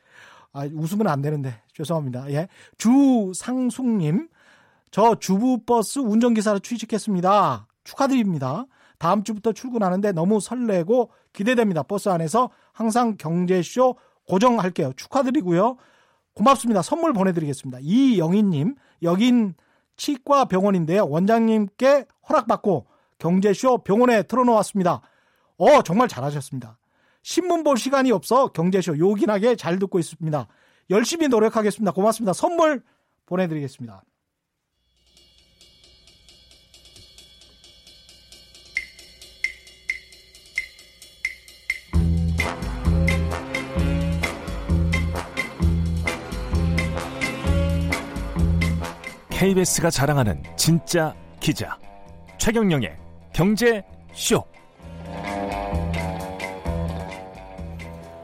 아, 0.52 0.68
웃으면 0.72 1.08
안 1.08 1.22
되는데. 1.22 1.62
죄송합니다. 1.74 2.32
예. 2.32 2.48
주상숙님, 2.78 4.30
저 4.92 5.16
주부버스 5.16 6.00
운전기사로 6.00 6.60
취직했습니다. 6.60 7.68
축하드립니다. 7.84 8.66
다음 9.00 9.24
주부터 9.24 9.52
출근하는데 9.52 10.12
너무 10.12 10.40
설레고 10.40 11.10
기대됩니다. 11.34 11.84
버스 11.84 12.10
안에서 12.10 12.52
항상 12.72 13.18
경제쇼 13.18 13.98
고정할게요. 14.28 14.94
축하드리고요. 14.96 15.78
고맙습니다. 16.36 16.82
선물 16.82 17.14
보내드리겠습니다. 17.14 17.80
이영희님, 17.82 18.76
여긴 19.02 19.56
치과 19.98 20.46
병원인데요. 20.46 21.06
원장님께 21.08 22.06
허락받고 22.30 22.86
경제쇼 23.20 23.80
병원에 23.80 24.24
틀어놓았습니다. 24.24 25.02
어, 25.64 25.82
정말 25.82 26.10
잘하셨습니다. 26.10 26.78
신문 27.22 27.64
볼 27.64 27.78
시간이 27.78 28.12
없어 28.12 28.50
경제쇼 28.50 28.98
요긴하게 29.00 29.56
잘 29.56 29.80
듣고 29.80 29.98
있습니다. 29.98 30.46
열심히 30.90 31.30
노력하겠습니다. 31.30 31.94
고맙습니다. 31.94 32.34
선물 32.34 32.84
보내드리겠습니다. 33.26 34.04
KBS가 49.30 49.90
자랑하는 49.90 50.44
진짜 50.58 51.16
기자 51.40 51.78
최경영의 52.38 52.98
경제 53.34 53.84
쇼. 54.14 54.53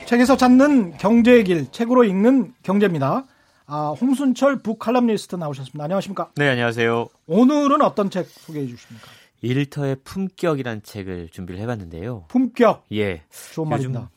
책에서 0.10 0.38
찾는 0.38 0.98
경제의 0.98 1.44
길, 1.44 1.72
책으로 1.72 2.04
읽는 2.04 2.56
경제입니다. 2.64 3.26
아, 3.68 3.90
홍순철 3.90 4.64
북칼럼니스트 4.64 5.36
나오셨습니다. 5.36 5.84
안녕하십니까? 5.84 6.32
네, 6.36 6.50
안녕하세요. 6.50 7.10
오늘은 7.28 7.84
어떤 7.84 8.10
책 8.10 8.26
소개해 8.26 8.66
주십니까? 8.66 9.08
일터의 9.42 9.98
품격이라는 10.04 10.82
책을 10.82 11.30
준비를 11.30 11.62
해봤는데요. 11.62 12.26
품격. 12.28 12.86
예. 12.92 13.22
좋은 13.54 13.70
말입니다. 13.70 14.10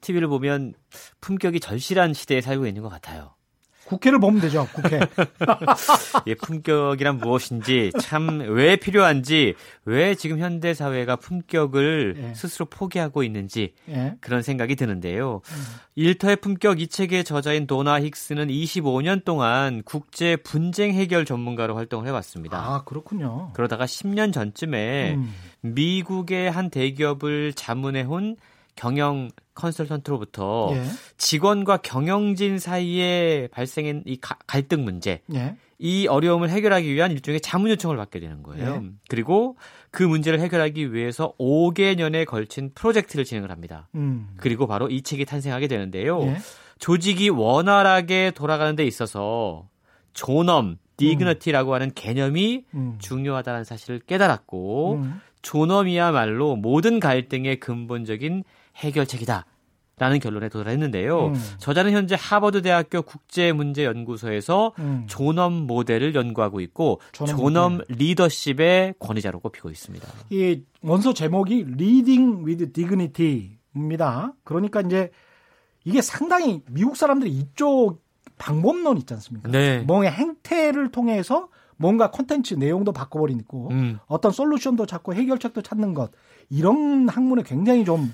TV를 0.00 0.28
보면 0.28 0.74
품격이 1.20 1.58
절실한 1.58 2.14
시대에 2.14 2.40
살고 2.40 2.68
있는 2.68 2.80
것 2.82 2.88
같아요. 2.88 3.34
국회를 3.92 4.18
보면 4.20 4.40
되죠. 4.40 4.66
국회. 4.72 5.00
예, 6.26 6.34
품격이란 6.34 7.18
무엇인지 7.18 7.92
참 8.00 8.42
왜 8.52 8.76
필요한지 8.76 9.54
왜 9.84 10.14
지금 10.14 10.38
현대 10.38 10.74
사회가 10.74 11.16
품격을 11.16 12.14
예. 12.18 12.34
스스로 12.34 12.66
포기하고 12.66 13.22
있는지 13.22 13.74
예. 13.88 14.14
그런 14.20 14.42
생각이 14.42 14.76
드는데요. 14.76 15.40
음. 15.44 15.62
일터의 15.94 16.36
품격 16.36 16.80
이 16.80 16.88
책의 16.88 17.24
저자인 17.24 17.66
도나 17.66 18.00
힉스는 18.00 18.48
25년 18.50 19.24
동안 19.24 19.82
국제 19.84 20.36
분쟁 20.36 20.92
해결 20.92 21.24
전문가로 21.24 21.76
활동을 21.76 22.06
해왔습니다. 22.06 22.58
아 22.58 22.82
그렇군요. 22.84 23.50
그러다가 23.54 23.84
10년 23.86 24.32
전쯤에 24.32 25.14
음. 25.14 25.32
미국의 25.60 26.50
한 26.50 26.70
대기업을 26.70 27.52
자문해온 27.54 28.36
경영 28.74 29.30
컨설턴트로부터 29.54 30.70
예. 30.72 30.84
직원과 31.18 31.78
경영진 31.78 32.58
사이에 32.58 33.48
발생한 33.52 34.02
이 34.06 34.16
가, 34.18 34.36
갈등 34.46 34.84
문제, 34.84 35.20
예. 35.34 35.56
이 35.78 36.06
어려움을 36.06 36.48
해결하기 36.48 36.92
위한 36.94 37.10
일종의 37.10 37.40
자문 37.40 37.70
요청을 37.70 37.96
받게 37.96 38.20
되는 38.20 38.42
거예요. 38.42 38.82
예. 38.82 38.90
그리고 39.08 39.56
그 39.90 40.02
문제를 40.02 40.40
해결하기 40.40 40.94
위해서 40.94 41.34
5개년에 41.38 42.24
걸친 42.24 42.70
프로젝트를 42.74 43.24
진행을 43.24 43.50
합니다. 43.50 43.88
음. 43.94 44.28
그리고 44.36 44.66
바로 44.66 44.88
이 44.88 45.02
책이 45.02 45.24
탄생하게 45.24 45.68
되는데요. 45.68 46.22
예. 46.22 46.36
조직이 46.78 47.28
원활하게 47.28 48.32
돌아가는 48.34 48.74
데 48.74 48.84
있어서 48.84 49.68
존엄, 50.14 50.78
dignity라고 50.96 51.70
음. 51.70 51.74
하는 51.74 51.90
개념이 51.94 52.64
음. 52.74 52.96
중요하다는 52.98 53.64
사실을 53.64 54.00
깨달았고 54.00 54.94
음. 54.94 55.20
존엄이야말로 55.42 56.56
모든 56.56 57.00
갈등의 57.00 57.58
근본적인 57.58 58.44
해결책이다. 58.76 59.46
라는 59.98 60.18
결론에 60.18 60.48
도달했는데요. 60.48 61.26
음. 61.26 61.34
저자는 61.58 61.92
현재 61.92 62.16
하버드 62.18 62.62
대학교 62.62 63.02
국제문제연구소에서 63.02 64.72
음. 64.78 65.04
존엄 65.06 65.52
모델을 65.52 66.14
연구하고 66.14 66.60
있고 66.60 67.00
존엄, 67.12 67.36
존엄 67.36 67.80
리더십의 67.88 68.94
권위자로 68.98 69.38
꼽히고 69.40 69.70
있습니다. 69.70 70.08
이 70.30 70.62
원서 70.82 71.12
제목이 71.12 71.66
Leading 71.78 72.44
with 72.44 72.72
Dignity입니다. 72.72 74.32
그러니까 74.44 74.80
이제 74.80 75.10
이게 75.84 76.00
상당히 76.00 76.62
미국 76.68 76.96
사람들이 76.96 77.30
이쪽 77.30 78.02
방법론 78.38 78.96
있지 78.96 79.14
않습니까? 79.14 79.50
네. 79.50 79.80
뭔가 79.80 80.10
행태를 80.10 80.90
통해서 80.90 81.48
뭔가 81.76 82.10
콘텐츠 82.10 82.54
내용도 82.54 82.92
바꿔버리고 82.92 83.68
음. 83.70 83.98
어떤 84.06 84.32
솔루션도 84.32 84.86
찾고 84.86 85.14
해결책도 85.14 85.62
찾는 85.62 85.94
것 85.94 86.10
이런 86.48 87.08
학문에 87.08 87.42
굉장히 87.44 87.84
좀 87.84 88.12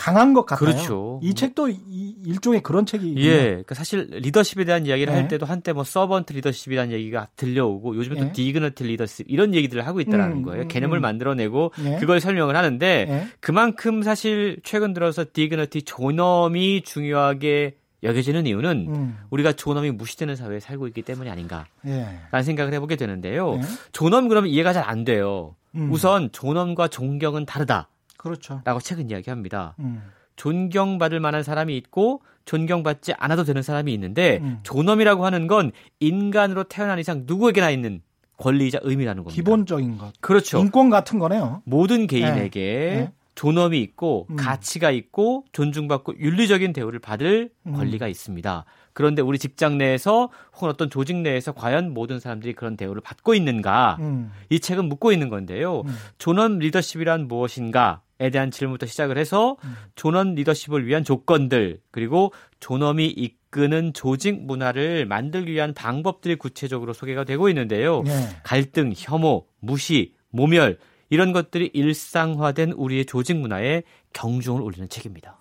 강한 0.00 0.32
것 0.32 0.46
같아요. 0.46 0.72
그렇죠. 0.72 1.20
이 1.22 1.34
책도 1.34 1.68
이 1.68 2.14
일종의 2.24 2.62
그런 2.62 2.86
책이 2.86 3.16
예. 3.18 3.48
그러니까 3.48 3.74
사실 3.74 4.08
리더십에 4.10 4.64
대한 4.64 4.86
이야기를 4.86 5.12
네. 5.12 5.20
할 5.20 5.28
때도 5.28 5.44
한때 5.44 5.74
뭐 5.74 5.84
servant 5.84 6.32
리더십이라는 6.32 6.90
얘기가 6.92 7.28
들려오고 7.36 7.96
요즘은 7.96 8.16
네. 8.16 8.26
또 8.26 8.32
dignity 8.32 8.84
리더십 8.84 9.26
이런 9.28 9.54
얘기들을 9.54 9.86
하고 9.86 10.00
있다라는 10.00 10.38
음, 10.38 10.42
거예요. 10.42 10.62
음, 10.62 10.68
개념을 10.68 11.00
음. 11.00 11.02
만들어내고 11.02 11.72
네. 11.84 11.98
그걸 11.98 12.18
설명을 12.18 12.56
하는데 12.56 13.04
네. 13.06 13.28
그만큼 13.40 14.02
사실 14.02 14.58
최근 14.64 14.94
들어서 14.94 15.26
dignity 15.30 15.82
존엄이 15.82 16.80
중요하게 16.82 17.76
여겨지는 18.02 18.46
이유는 18.46 18.86
음. 18.88 19.18
우리가 19.28 19.52
존엄이 19.52 19.90
무시되는 19.90 20.34
사회에 20.34 20.60
살고 20.60 20.86
있기 20.86 21.02
때문이 21.02 21.28
아닌가라는 21.28 21.66
예. 21.86 22.42
생각을 22.42 22.72
해보게 22.72 22.96
되는데요. 22.96 23.56
예. 23.56 23.60
존엄 23.92 24.28
그러면 24.28 24.48
이해가 24.48 24.72
잘 24.72 24.88
안 24.88 25.04
돼요. 25.04 25.56
음. 25.74 25.92
우선 25.92 26.32
존엄과 26.32 26.88
존경은 26.88 27.44
다르다. 27.44 27.90
그렇죠. 28.20 28.60
라고 28.64 28.80
책은 28.80 29.10
이야기합니다. 29.10 29.74
음. 29.80 30.02
존경받을 30.36 31.20
만한 31.20 31.42
사람이 31.42 31.76
있고 31.76 32.22
존경받지 32.44 33.14
않아도 33.14 33.44
되는 33.44 33.62
사람이 33.62 33.92
있는데 33.94 34.40
음. 34.42 34.60
존엄이라고 34.62 35.24
하는 35.24 35.46
건 35.46 35.72
인간으로 36.00 36.64
태어난 36.64 36.98
이상 36.98 37.24
누구에게나 37.26 37.70
있는 37.70 38.02
권리이자 38.36 38.80
의미라는 38.82 39.24
겁니다. 39.24 39.34
기본적인 39.34 39.98
것. 39.98 40.12
그렇죠. 40.20 40.58
인권 40.58 40.90
같은 40.90 41.18
거네요. 41.18 41.62
모든 41.64 42.06
개인에게 42.06 42.60
네. 42.60 43.00
네. 43.00 43.12
존엄이 43.34 43.80
있고 43.80 44.26
음. 44.30 44.36
가치가 44.36 44.90
있고 44.90 45.44
존중받고 45.52 46.18
윤리적인 46.18 46.72
대우를 46.74 46.98
받을 47.00 47.50
음. 47.66 47.72
권리가 47.72 48.06
있습니다. 48.06 48.64
그런데 48.92 49.22
우리 49.22 49.38
직장 49.38 49.78
내에서 49.78 50.30
혹은 50.54 50.68
어떤 50.68 50.90
조직 50.90 51.16
내에서 51.16 51.52
과연 51.52 51.94
모든 51.94 52.20
사람들이 52.20 52.54
그런 52.54 52.76
대우를 52.76 53.00
받고 53.00 53.34
있는가? 53.34 53.96
음. 54.00 54.30
이 54.50 54.60
책은 54.60 54.86
묻고 54.86 55.12
있는 55.12 55.28
건데요. 55.28 55.82
음. 55.82 55.96
존엄 56.18 56.58
리더십이란 56.58 57.28
무엇인가? 57.28 58.02
에 58.20 58.28
대한 58.28 58.50
질문부터 58.50 58.84
시작을 58.84 59.16
해서 59.16 59.56
음. 59.64 59.74
존엄 59.94 60.34
리더십을 60.34 60.86
위한 60.86 61.04
조건들 61.04 61.80
그리고 61.90 62.34
존엄이 62.60 63.06
이끄는 63.06 63.94
조직 63.94 64.44
문화를 64.44 65.06
만들기 65.06 65.52
위한 65.52 65.72
방법들이 65.72 66.36
구체적으로 66.36 66.92
소개가 66.92 67.24
되고 67.24 67.48
있는데요. 67.48 68.02
네. 68.02 68.12
갈등, 68.42 68.92
혐오, 68.94 69.46
무시, 69.58 70.14
모멸 70.28 70.78
이런 71.08 71.32
것들이 71.32 71.70
일상화된 71.72 72.72
우리의 72.72 73.06
조직 73.06 73.38
문화에 73.38 73.84
경종을 74.12 74.60
올리는 74.60 74.86
책입니다. 74.90 75.38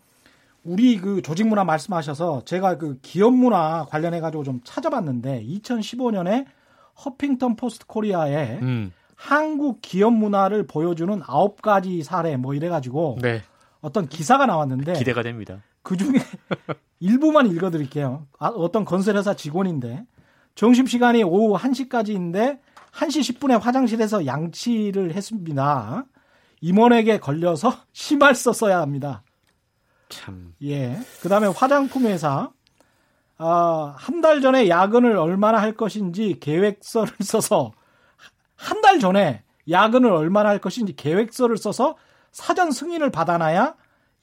우리 0.64 0.98
그 0.98 1.22
조직 1.22 1.48
문화 1.48 1.66
말씀하셔서 1.66 2.44
제가 2.46 2.78
그 2.78 2.98
기업 3.02 3.34
문화 3.34 3.86
관련해 3.90 4.22
가지고 4.22 4.44
좀 4.44 4.62
찾아봤는데 4.64 5.44
2015년에 5.46 6.46
허핑턴 7.04 7.58
포스트 7.58 7.86
코리아에 7.86 8.60
음. 8.62 8.92
한국 9.20 9.82
기업 9.82 10.14
문화를 10.14 10.66
보여주는 10.66 11.22
아홉 11.28 11.62
가지 11.62 12.04
사례 12.04 12.38
뭐 12.38 12.54
이래가지고 12.54 13.18
네. 13.22 13.44
어떤 13.82 14.08
기사가 14.08 14.46
나왔는데 14.46 14.94
기대가 14.94 15.22
됩니다. 15.24 15.62
그 15.84 15.98
중에 15.98 16.14
일부만 17.02 17.48
읽어드릴게요. 17.48 18.28
아, 18.40 18.48
어떤 18.48 18.86
건설회사 18.86 19.34
직원인데 19.34 20.06
점심 20.56 20.86
시간이 20.88 21.24
오후 21.24 21.58
1시까지인데 21.58 22.60
1시 22.94 23.38
10분에 23.40 23.60
화장실에서 23.60 24.26
양치를 24.26 25.14
했습니다. 25.14 26.06
임원에게 26.62 27.20
걸려서 27.20 27.74
심할 27.92 28.36
썼어야 28.36 28.80
합니다. 28.80 29.24
참. 30.08 30.54
예. 30.64 30.98
그 31.22 31.28
다음에 31.30 31.48
화장품 31.48 32.06
회사. 32.06 32.52
아, 33.38 33.94
한 33.98 34.22
달 34.22 34.40
전에 34.42 34.70
야근을 34.70 35.18
얼마나 35.18 35.62
할 35.62 35.74
것인지 35.74 36.38
계획서를 36.40 37.14
써서 37.22 37.74
한 38.60 38.82
달 38.82 39.00
전에 39.00 39.44
야근을 39.70 40.12
얼마나 40.12 40.50
할 40.50 40.60
것인지 40.60 40.96
계획서를 40.96 41.58
써서 41.58 41.96
사전 42.32 42.72
승인을 42.72 43.10
받아놔야 43.12 43.76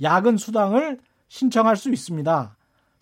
야근 0.03 0.37
수당을 0.37 0.99
신청할 1.29 1.77
수 1.77 1.91
있습니다. 1.91 2.57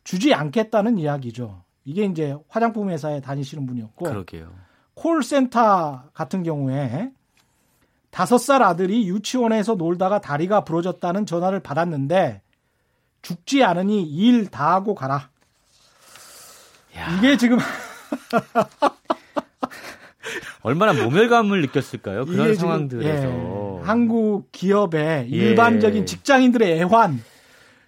주지 0.04 0.32
않겠다는 0.34 0.98
이야기죠. 0.98 1.62
이게 1.84 2.04
이제 2.04 2.36
화장품 2.48 2.90
회사에 2.90 3.20
다니시는 3.20 3.66
분이었고. 3.66 4.04
그러게요. 4.04 4.52
콜센터 4.94 6.04
같은 6.14 6.42
경우에 6.42 7.10
다섯 8.10 8.38
살 8.38 8.62
아들이 8.62 9.08
유치원에서 9.08 9.74
놀다가 9.74 10.20
다리가 10.20 10.64
부러졌다는 10.64 11.26
전화를 11.26 11.60
받았는데 11.60 12.42
죽지 13.22 13.64
않으니 13.64 14.02
일 14.04 14.48
다 14.48 14.72
하고 14.74 14.94
가라. 14.94 15.30
야. 16.96 17.16
이게 17.16 17.36
지금 17.36 17.58
얼마나 20.64 20.92
모멸감을 20.94 21.60
느꼈을까요? 21.60 22.24
그런 22.24 22.54
상황들에서. 22.54 23.28
예, 23.28 23.84
한국 23.84 24.50
기업의 24.50 25.28
예. 25.30 25.36
일반적인 25.36 26.06
직장인들의 26.06 26.80
애환. 26.80 27.22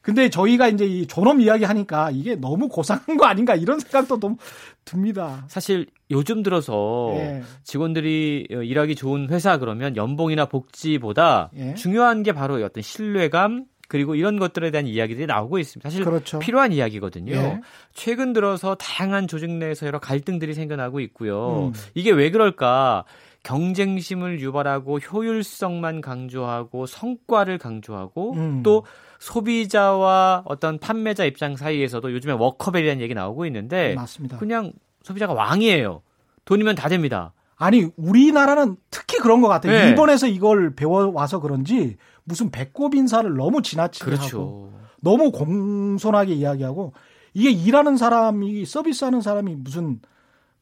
근데 0.03 0.29
저희가 0.29 0.69
이제 0.69 0.85
이 0.85 1.07
존엄 1.07 1.41
이야기 1.41 1.65
하니까 1.65 2.13
이게 2.13 2.37
너무 2.37 2.69
고상한 2.69 3.17
거 3.17 3.25
아닌가 3.25 3.57
이런 3.57 3.81
생각도 3.81 4.21
좀 4.21 4.37
듭니다. 4.85 5.47
사실 5.49 5.87
요즘 6.11 6.45
들어서 6.45 7.11
예. 7.15 7.43
직원들이 7.65 8.47
일하기 8.51 8.95
좋은 8.95 9.31
회사 9.31 9.59
그러면 9.59 9.97
연봉이나 9.97 10.45
복지보다 10.45 11.51
예. 11.57 11.75
중요한 11.75 12.23
게 12.23 12.33
바로 12.33 12.63
어떤 12.63 12.83
신뢰감, 12.83 13.65
그리고 13.89 14.15
이런 14.15 14.39
것들에 14.39 14.71
대한 14.71 14.87
이야기들이 14.87 15.27
나오고 15.27 15.59
있습니다. 15.59 15.89
사실 15.89 16.05
그렇죠. 16.05 16.39
필요한 16.39 16.73
이야기거든요. 16.73 17.33
예. 17.33 17.61
최근 17.95 18.33
들어서 18.33 18.75
다양한 18.75 19.29
조직 19.29 19.51
내에서 19.51 19.87
여러 19.87 19.99
갈등들이 19.99 20.55
생겨나고 20.55 21.01
있고요. 21.01 21.69
음. 21.69 21.73
이게 21.95 22.11
왜 22.11 22.31
그럴까? 22.31 23.05
경쟁심을 23.45 24.41
유발하고 24.41 24.99
효율성만 24.99 26.01
강조하고 26.01 26.87
성과를 26.87 27.59
강조하고 27.59 28.33
음. 28.35 28.63
또 28.65 28.85
소비자와 29.21 30.43
어떤 30.47 30.79
판매자 30.79 31.25
입장 31.25 31.57
사이에서도 31.57 32.13
요즘에 32.13 32.33
워커벨이라는 32.35 33.01
얘기 33.01 33.15
나오고 33.15 33.47
있는데 33.47 33.95
맞습니다. 33.95 34.39
그냥 34.39 34.73
소비자가 35.03 35.33
왕이에요. 35.33 36.03
돈이면 36.45 36.75
다 36.75 36.89
됩니다. 36.89 37.33
아니 37.57 37.89
우리나라는 37.97 38.77
특히 38.91 39.19
그런 39.19 39.41
것 39.41 39.49
같아요. 39.49 39.73
네. 39.73 39.89
일본에서 39.89 40.27
이걸 40.27 40.75
배워 40.75 41.11
와서 41.11 41.41
그런지 41.41 41.97
무슨 42.25 42.51
배꼽 42.51 42.95
인사를 42.95 43.35
너무 43.35 43.63
지나치게 43.63 44.05
그렇죠. 44.05 44.39
하고 44.41 44.73
너무 45.01 45.33
공손하게 45.33 46.35
이야기하고 46.35 46.93
이게 47.33 47.51
일하는 47.51 47.97
사람이 47.97 48.65
서비스하는 48.67 49.21
사람이 49.21 49.57
무슨 49.57 50.01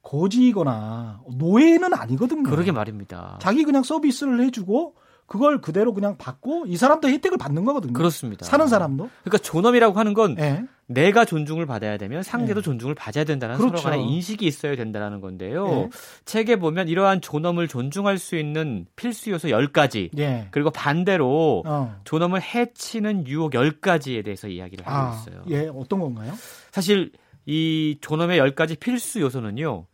거지거나 0.02 1.20
노예는 1.36 1.94
아니거든요. 1.94 2.48
그러게 2.48 2.72
말입니다. 2.72 3.38
자기 3.40 3.64
그냥 3.64 3.82
서비스를 3.82 4.40
해주고 4.42 4.94
그걸 5.26 5.60
그대로 5.60 5.94
그냥 5.94 6.16
받고 6.18 6.66
이 6.66 6.76
사람도 6.76 7.08
혜택을 7.08 7.38
받는 7.38 7.64
거거든요. 7.64 7.92
그렇습니다. 7.92 8.44
사는 8.44 8.66
사람도. 8.66 9.08
그러니까 9.22 9.38
존엄이라고 9.38 9.98
하는 9.98 10.14
건 10.14 10.34
네. 10.34 10.64
내가 10.86 11.24
존중을 11.24 11.64
받아야 11.64 11.96
되면 11.96 12.22
상대도 12.22 12.60
네. 12.60 12.64
존중을 12.64 12.94
받아야 12.94 13.24
된다는 13.24 13.56
그렇죠. 13.56 13.78
서로 13.78 13.90
간의 13.90 14.06
인식이 14.06 14.46
있어야 14.46 14.76
된다는 14.76 15.20
건데요. 15.20 15.66
네. 15.66 15.90
책에 16.26 16.56
보면 16.56 16.88
이러한 16.88 17.22
존엄을 17.22 17.68
존중할 17.68 18.18
수 18.18 18.36
있는 18.36 18.86
필수 18.96 19.30
요소 19.30 19.48
10가지 19.48 20.10
예. 20.18 20.48
그리고 20.50 20.70
반대로 20.70 21.62
어. 21.66 21.96
존엄을 22.04 22.42
해치는 22.42 23.26
유혹 23.26 23.52
10가지에 23.52 24.24
대해서 24.24 24.48
이야기를 24.48 24.86
하고 24.86 25.14
아, 25.14 25.18
있어요. 25.18 25.42
예, 25.48 25.70
어떤 25.74 26.00
건가요? 26.00 26.34
사실 26.70 27.12
이 27.46 27.96
존엄의 28.00 28.38
10가지 28.40 28.78
필수 28.78 29.20
요소는요. 29.20 29.86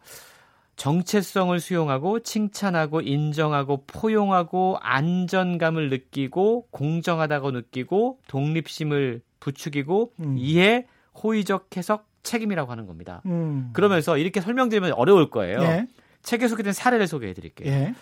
정체성을 0.81 1.61
수용하고 1.61 2.21
칭찬하고 2.21 3.03
인정하고 3.03 3.85
포용하고 3.87 4.79
안전감을 4.81 5.91
느끼고 5.91 6.69
공정하다고 6.71 7.51
느끼고 7.51 8.21
독립심을 8.29 9.21
부추기고 9.41 10.15
음. 10.21 10.37
이해, 10.39 10.87
호의적 11.23 11.77
해석, 11.77 12.09
책임이라고 12.23 12.73
하는 12.73 12.87
겁니다. 12.87 13.21
음. 13.27 13.69
그러면서 13.75 14.17
이렇게 14.17 14.41
설명드리면 14.41 14.93
어려울 14.93 15.29
거예요. 15.29 15.61
예. 15.61 15.87
책에 16.23 16.49
소개된 16.49 16.73
사례를 16.73 17.07
소개해 17.07 17.35
드릴게요. 17.35 17.71
예. 17.71 17.95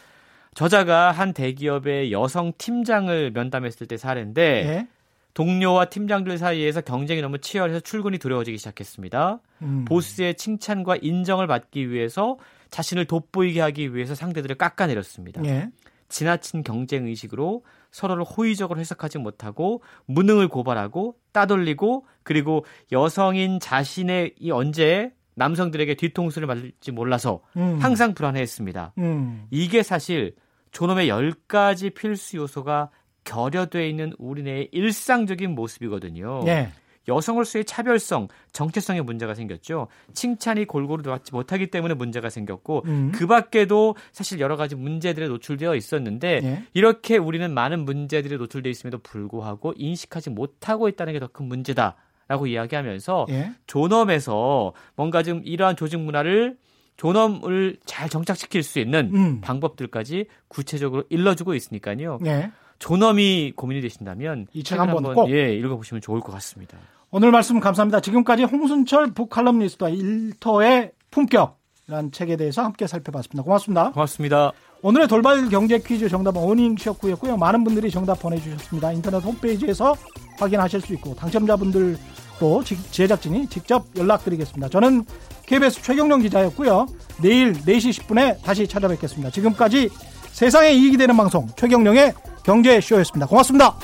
저자가 0.54 1.10
한 1.10 1.32
대기업의 1.32 2.12
여성 2.12 2.52
팀장을 2.58 3.32
면담했을 3.32 3.88
때 3.88 3.96
사례인데 3.96 4.42
예. 4.42 4.88
동료와 5.34 5.86
팀장들 5.86 6.38
사이에서 6.38 6.80
경쟁이 6.82 7.22
너무 7.22 7.38
치열해서 7.38 7.80
출근이 7.80 8.18
두려워지기 8.18 8.56
시작했습니다. 8.56 9.40
음. 9.62 9.84
보스의 9.84 10.36
칭찬과 10.36 10.98
인정을 11.02 11.48
받기 11.48 11.90
위해서 11.90 12.38
자신을 12.70 13.06
돋보이게 13.06 13.60
하기 13.60 13.94
위해서 13.94 14.14
상대들을 14.14 14.56
깎아내렸습니다. 14.56 15.44
예. 15.44 15.70
지나친 16.08 16.62
경쟁 16.62 17.06
의식으로 17.06 17.64
서로를 17.90 18.24
호의적으로 18.24 18.80
해석하지 18.80 19.18
못하고 19.18 19.82
무능을 20.06 20.48
고발하고 20.48 21.16
따돌리고 21.32 22.06
그리고 22.22 22.64
여성인 22.92 23.60
자신의 23.60 24.34
이 24.38 24.50
언제 24.50 25.12
남성들에게 25.34 25.94
뒤통수를 25.94 26.46
맞을지 26.46 26.92
몰라서 26.92 27.40
음. 27.56 27.78
항상 27.80 28.14
불안해했습니다. 28.14 28.94
음. 28.98 29.46
이게 29.50 29.82
사실 29.82 30.34
존엄의 30.72 31.08
10가지 31.08 31.94
필수 31.94 32.36
요소가 32.36 32.90
결여돼 33.24 33.88
있는 33.88 34.12
우리네의 34.18 34.70
일상적인 34.72 35.54
모습이거든요. 35.54 36.44
예. 36.46 36.70
여성으로서의 37.08 37.64
차별성, 37.64 38.28
정체성에 38.52 39.00
문제가 39.00 39.34
생겼죠. 39.34 39.88
칭찬이 40.14 40.66
골고루 40.66 41.02
받지 41.02 41.32
못하기 41.32 41.68
때문에 41.68 41.94
문제가 41.94 42.28
생겼고 42.30 42.82
음. 42.86 43.12
그 43.14 43.26
밖에도 43.26 43.96
사실 44.12 44.38
여러 44.38 44.56
가지 44.56 44.76
문제들에 44.76 45.26
노출되어 45.26 45.74
있었는데 45.74 46.40
예. 46.44 46.62
이렇게 46.74 47.16
우리는 47.16 47.52
많은 47.52 47.84
문제들에 47.84 48.36
노출되어 48.36 48.70
있음에도 48.70 48.98
불구하고 48.98 49.72
인식하지 49.76 50.30
못하고 50.30 50.88
있다는 50.88 51.14
게 51.14 51.18
더 51.18 51.28
큰 51.28 51.46
문제다. 51.46 51.96
라고 52.30 52.46
이야기하면서 52.46 53.26
예. 53.30 53.52
존엄에서 53.66 54.74
뭔가 54.96 55.22
좀 55.22 55.40
이러한 55.46 55.76
조직 55.76 55.98
문화를 55.98 56.58
존엄을 56.98 57.78
잘 57.86 58.08
정착시킬 58.10 58.62
수 58.62 58.80
있는 58.80 59.10
음. 59.14 59.40
방법들까지 59.40 60.26
구체적으로 60.48 61.04
일러주고 61.08 61.54
있으니까요. 61.54 62.18
예. 62.26 62.50
존엄이 62.80 63.54
고민이 63.56 63.80
되신다면 63.80 64.46
이 64.52 64.62
책 64.62 64.78
한번 64.78 65.14
꼭 65.14 65.30
예, 65.30 65.54
읽어보시면 65.54 66.00
좋을 66.00 66.20
것 66.20 66.32
같습니다. 66.32 66.76
오늘 67.10 67.30
말씀 67.30 67.58
감사합니다. 67.58 68.00
지금까지 68.00 68.44
홍순철 68.44 69.12
북칼럼니스트와 69.14 69.88
일터의 69.88 70.92
품격이라는 71.10 72.12
책에 72.12 72.36
대해서 72.36 72.62
함께 72.62 72.86
살펴봤습니다. 72.86 73.42
고맙습니다. 73.42 73.92
고맙습니다. 73.92 74.52
오늘의 74.82 75.08
돌발 75.08 75.48
경제 75.48 75.78
퀴즈 75.78 76.10
정답은 76.10 76.42
어닝쇼크였고요. 76.42 77.38
많은 77.38 77.64
분들이 77.64 77.90
정답 77.90 78.20
보내주셨습니다. 78.20 78.92
인터넷 78.92 79.24
홈페이지에서 79.24 79.94
확인하실 80.38 80.82
수 80.82 80.92
있고 80.94 81.14
당첨자분들 81.14 81.96
또 82.38 82.62
제작진이 82.62 83.48
직접 83.48 83.86
연락드리겠습니다. 83.96 84.68
저는 84.68 85.04
KBS 85.46 85.82
최경령 85.82 86.20
기자였고요. 86.20 86.86
내일 87.22 87.54
4시 87.54 88.02
10분에 88.02 88.42
다시 88.42 88.68
찾아뵙겠습니다. 88.68 89.30
지금까지 89.30 89.88
세상에 90.30 90.72
이익이 90.72 90.98
되는 90.98 91.16
방송 91.16 91.48
최경령의 91.56 92.12
경제쇼였습니다. 92.44 93.26
고맙습니다. 93.26 93.76